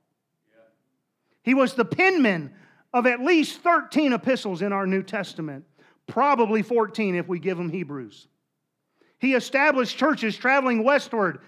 He 1.43 1.55
was 1.55 1.75
the 1.75 1.85
penman 1.85 2.53
of 2.93 3.07
at 3.07 3.21
least 3.21 3.61
13 3.61 4.13
epistles 4.13 4.63
in 4.63 4.73
our 4.73 4.87
New 4.87 5.03
Testament, 5.03 5.65
probably 6.07 6.63
14 6.63 7.15
if 7.15 7.29
we 7.29 7.39
give 7.39 7.57
them 7.57 7.71
Hebrews. 7.71 8.29
He 9.19 9.35
established 9.35 9.97
churches 9.97 10.37
traveling 10.37 10.85
westward 10.85 11.41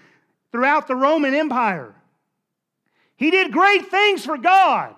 throughout 0.51 0.87
the 0.87 0.95
Roman 0.95 1.33
Empire. 1.33 1.93
He 3.17 3.31
did 3.31 3.51
great 3.51 3.87
things 3.87 4.25
for 4.25 4.37
God. 4.37 4.95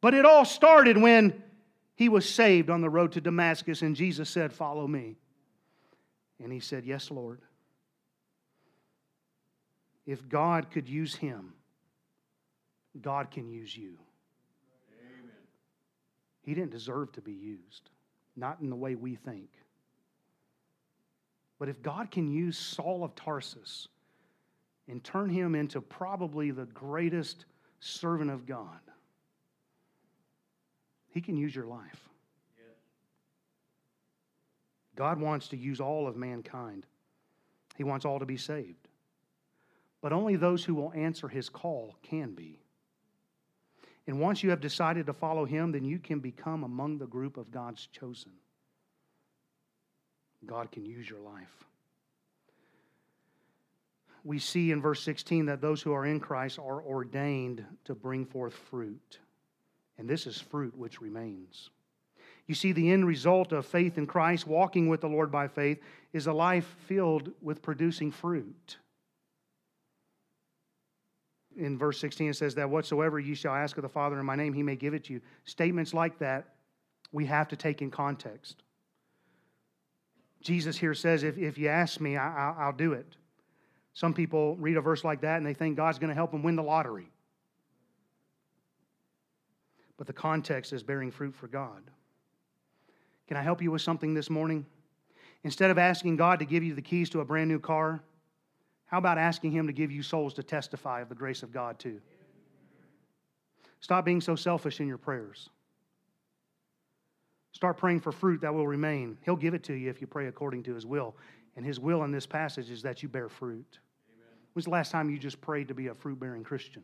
But 0.00 0.14
it 0.14 0.24
all 0.24 0.44
started 0.44 0.96
when 0.96 1.42
he 1.94 2.08
was 2.08 2.28
saved 2.28 2.70
on 2.70 2.80
the 2.80 2.88
road 2.88 3.12
to 3.12 3.20
Damascus, 3.20 3.82
and 3.82 3.94
Jesus 3.94 4.30
said, 4.30 4.52
Follow 4.52 4.86
me. 4.86 5.16
And 6.42 6.52
he 6.52 6.60
said, 6.60 6.84
Yes, 6.86 7.10
Lord. 7.10 7.42
If 10.06 10.28
God 10.28 10.70
could 10.70 10.88
use 10.88 11.14
him, 11.14 11.52
God 13.00 13.30
can 13.30 13.48
use 13.48 13.76
you. 13.76 13.98
Amen. 14.98 15.30
He 16.42 16.54
didn't 16.54 16.72
deserve 16.72 17.12
to 17.12 17.20
be 17.20 17.32
used, 17.32 17.90
not 18.36 18.58
in 18.60 18.70
the 18.70 18.76
way 18.76 18.94
we 18.94 19.14
think. 19.14 19.48
But 21.58 21.68
if 21.68 21.82
God 21.82 22.10
can 22.10 22.26
use 22.26 22.56
Saul 22.56 23.04
of 23.04 23.14
Tarsus 23.14 23.88
and 24.88 25.04
turn 25.04 25.28
him 25.28 25.54
into 25.54 25.80
probably 25.80 26.50
the 26.50 26.66
greatest 26.66 27.44
servant 27.80 28.30
of 28.30 28.46
God, 28.46 28.80
he 31.10 31.20
can 31.20 31.36
use 31.36 31.54
your 31.54 31.66
life. 31.66 32.08
God 34.96 35.20
wants 35.20 35.48
to 35.48 35.56
use 35.56 35.80
all 35.80 36.06
of 36.06 36.16
mankind. 36.16 36.84
He 37.76 37.84
wants 37.84 38.04
all 38.04 38.18
to 38.18 38.26
be 38.26 38.36
saved. 38.36 38.88
But 40.02 40.12
only 40.12 40.36
those 40.36 40.64
who 40.64 40.74
will 40.74 40.92
answer 40.94 41.28
his 41.28 41.48
call 41.48 41.96
can 42.02 42.34
be. 42.34 42.60
And 44.10 44.18
once 44.18 44.42
you 44.42 44.50
have 44.50 44.60
decided 44.60 45.06
to 45.06 45.12
follow 45.12 45.44
him, 45.44 45.70
then 45.70 45.84
you 45.84 46.00
can 46.00 46.18
become 46.18 46.64
among 46.64 46.98
the 46.98 47.06
group 47.06 47.36
of 47.36 47.52
God's 47.52 47.86
chosen. 47.86 48.32
God 50.44 50.72
can 50.72 50.84
use 50.84 51.08
your 51.08 51.20
life. 51.20 51.64
We 54.24 54.40
see 54.40 54.72
in 54.72 54.82
verse 54.82 55.00
16 55.04 55.46
that 55.46 55.60
those 55.60 55.80
who 55.80 55.92
are 55.92 56.04
in 56.04 56.18
Christ 56.18 56.58
are 56.58 56.82
ordained 56.82 57.64
to 57.84 57.94
bring 57.94 58.26
forth 58.26 58.54
fruit. 58.54 59.20
And 59.96 60.08
this 60.08 60.26
is 60.26 60.40
fruit 60.40 60.76
which 60.76 61.00
remains. 61.00 61.70
You 62.48 62.56
see, 62.56 62.72
the 62.72 62.90
end 62.90 63.06
result 63.06 63.52
of 63.52 63.64
faith 63.64 63.96
in 63.96 64.08
Christ, 64.08 64.44
walking 64.44 64.88
with 64.88 65.02
the 65.02 65.06
Lord 65.06 65.30
by 65.30 65.46
faith, 65.46 65.78
is 66.12 66.26
a 66.26 66.32
life 66.32 66.66
filled 66.88 67.30
with 67.40 67.62
producing 67.62 68.10
fruit 68.10 68.78
in 71.60 71.78
verse 71.78 72.00
16 72.00 72.30
it 72.30 72.36
says 72.36 72.54
that 72.56 72.68
whatsoever 72.68 73.20
ye 73.20 73.34
shall 73.34 73.54
ask 73.54 73.76
of 73.76 73.82
the 73.82 73.88
Father 73.88 74.18
in 74.18 74.26
my 74.26 74.36
name, 74.36 74.52
he 74.52 74.62
may 74.62 74.76
give 74.76 74.94
it 74.94 75.04
to 75.04 75.12
you. 75.12 75.20
Statements 75.44 75.94
like 75.94 76.18
that 76.18 76.54
we 77.12 77.26
have 77.26 77.48
to 77.48 77.56
take 77.56 77.82
in 77.82 77.90
context. 77.90 78.62
Jesus 80.40 80.76
here 80.76 80.94
says, 80.94 81.22
if, 81.22 81.36
if 81.36 81.58
you 81.58 81.68
ask 81.68 82.00
me, 82.00 82.16
I, 82.16 82.28
I, 82.28 82.54
I'll 82.60 82.72
do 82.72 82.92
it. 82.92 83.16
Some 83.92 84.14
people 84.14 84.56
read 84.56 84.76
a 84.76 84.80
verse 84.80 85.04
like 85.04 85.20
that 85.20 85.36
and 85.36 85.46
they 85.46 85.54
think 85.54 85.76
God's 85.76 85.98
going 85.98 86.08
to 86.08 86.14
help 86.14 86.30
them 86.30 86.42
win 86.42 86.56
the 86.56 86.62
lottery. 86.62 87.10
But 89.98 90.06
the 90.06 90.12
context 90.14 90.72
is 90.72 90.82
bearing 90.82 91.10
fruit 91.10 91.34
for 91.34 91.46
God. 91.46 91.82
Can 93.28 93.36
I 93.36 93.42
help 93.42 93.60
you 93.60 93.70
with 93.70 93.82
something 93.82 94.14
this 94.14 94.30
morning? 94.30 94.64
Instead 95.44 95.70
of 95.70 95.78
asking 95.78 96.16
God 96.16 96.38
to 96.38 96.44
give 96.44 96.62
you 96.62 96.74
the 96.74 96.82
keys 96.82 97.10
to 97.10 97.20
a 97.20 97.24
brand 97.24 97.48
new 97.48 97.58
car, 97.58 98.02
how 98.90 98.98
about 98.98 99.18
asking 99.18 99.52
Him 99.52 99.68
to 99.68 99.72
give 99.72 99.92
you 99.92 100.02
souls 100.02 100.34
to 100.34 100.42
testify 100.42 101.00
of 101.00 101.08
the 101.08 101.14
grace 101.14 101.44
of 101.44 101.52
God 101.52 101.78
too? 101.78 102.00
Stop 103.78 104.04
being 104.04 104.20
so 104.20 104.34
selfish 104.34 104.80
in 104.80 104.88
your 104.88 104.98
prayers. 104.98 105.48
Start 107.52 107.78
praying 107.78 108.00
for 108.00 108.10
fruit 108.10 108.40
that 108.40 108.52
will 108.52 108.66
remain. 108.66 109.16
He'll 109.24 109.36
give 109.36 109.54
it 109.54 109.62
to 109.64 109.74
you 109.74 109.90
if 109.90 110.00
you 110.00 110.08
pray 110.08 110.26
according 110.26 110.64
to 110.64 110.74
His 110.74 110.86
will. 110.86 111.14
And 111.54 111.64
His 111.64 111.78
will 111.78 112.02
in 112.02 112.10
this 112.10 112.26
passage 112.26 112.68
is 112.68 112.82
that 112.82 113.00
you 113.00 113.08
bear 113.08 113.28
fruit. 113.28 113.78
Amen. 114.12 114.26
When's 114.54 114.64
the 114.64 114.70
last 114.70 114.90
time 114.90 115.08
you 115.08 115.18
just 115.18 115.40
prayed 115.40 115.68
to 115.68 115.74
be 115.74 115.86
a 115.86 115.94
fruit 115.94 116.18
bearing 116.18 116.42
Christian? 116.42 116.82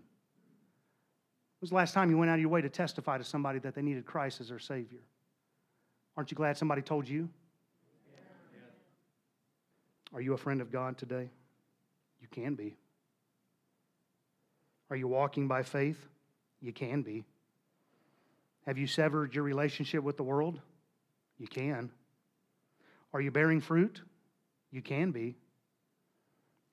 When's 1.60 1.70
the 1.70 1.76
last 1.76 1.92
time 1.92 2.08
you 2.08 2.18
went 2.18 2.30
out 2.30 2.34
of 2.34 2.40
your 2.40 2.50
way 2.50 2.60
to 2.60 2.68
testify 2.68 3.18
to 3.18 3.24
somebody 3.24 3.58
that 3.60 3.74
they 3.74 3.82
needed 3.82 4.06
Christ 4.06 4.40
as 4.40 4.48
their 4.48 4.60
Savior? 4.60 5.00
Aren't 6.16 6.30
you 6.30 6.36
glad 6.36 6.56
somebody 6.56 6.82
told 6.82 7.08
you? 7.08 7.28
Are 10.14 10.20
you 10.20 10.34
a 10.34 10.38
friend 10.38 10.60
of 10.60 10.70
God 10.70 10.96
today? 10.96 11.30
You 12.26 12.42
can 12.42 12.54
be. 12.54 12.76
Are 14.90 14.96
you 14.96 15.06
walking 15.06 15.46
by 15.48 15.62
faith? 15.62 15.98
You 16.60 16.72
can 16.72 17.02
be. 17.02 17.24
Have 18.66 18.78
you 18.78 18.86
severed 18.86 19.34
your 19.34 19.44
relationship 19.44 20.02
with 20.02 20.16
the 20.16 20.22
world? 20.22 20.60
You 21.38 21.46
can. 21.46 21.90
Are 23.12 23.20
you 23.20 23.30
bearing 23.30 23.60
fruit? 23.60 24.00
You 24.72 24.82
can 24.82 25.12
be. 25.12 25.36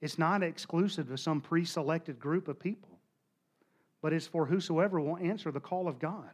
It's 0.02 0.18
not 0.18 0.44
exclusive 0.44 1.08
to 1.10 1.18
some 1.18 1.39
pre 1.39 1.66
selected 1.66 2.20
group 2.20 2.48
of 2.48 2.60
people, 2.60 3.00
but 4.02 4.12
it's 4.12 4.28
for 4.28 4.46
whosoever 4.46 5.00
will 5.00 5.18
answer 5.18 5.52
the 5.52 5.60
call 5.60 5.88
of 5.88 6.00
God, 6.00 6.32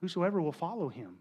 whosoever 0.00 0.40
will 0.40 0.52
follow 0.52 0.88
him. 0.88 1.18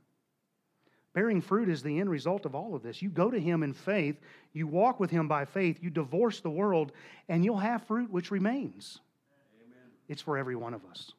Bearing 1.17 1.41
fruit 1.41 1.67
is 1.67 1.81
the 1.81 1.99
end 1.99 2.11
result 2.11 2.45
of 2.45 2.53
all 2.53 2.75
of 2.75 2.83
this. 2.83 3.01
You 3.01 3.09
go 3.09 3.31
to 3.31 3.39
Him 3.39 3.63
in 3.63 3.73
faith, 3.73 4.17
you 4.53 4.67
walk 4.67 4.99
with 4.99 5.09
Him 5.09 5.27
by 5.27 5.45
faith, 5.45 5.79
you 5.81 5.89
divorce 5.89 6.41
the 6.41 6.49
world, 6.51 6.91
and 7.27 7.43
you'll 7.43 7.57
have 7.57 7.81
fruit 7.87 8.11
which 8.11 8.29
remains. 8.29 8.99
Amen. 9.65 9.89
It's 10.09 10.21
for 10.21 10.37
every 10.37 10.55
one 10.55 10.75
of 10.75 10.85
us. 10.85 11.13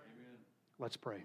Amen. 0.00 0.38
Let's 0.78 0.96
pray. 0.96 1.24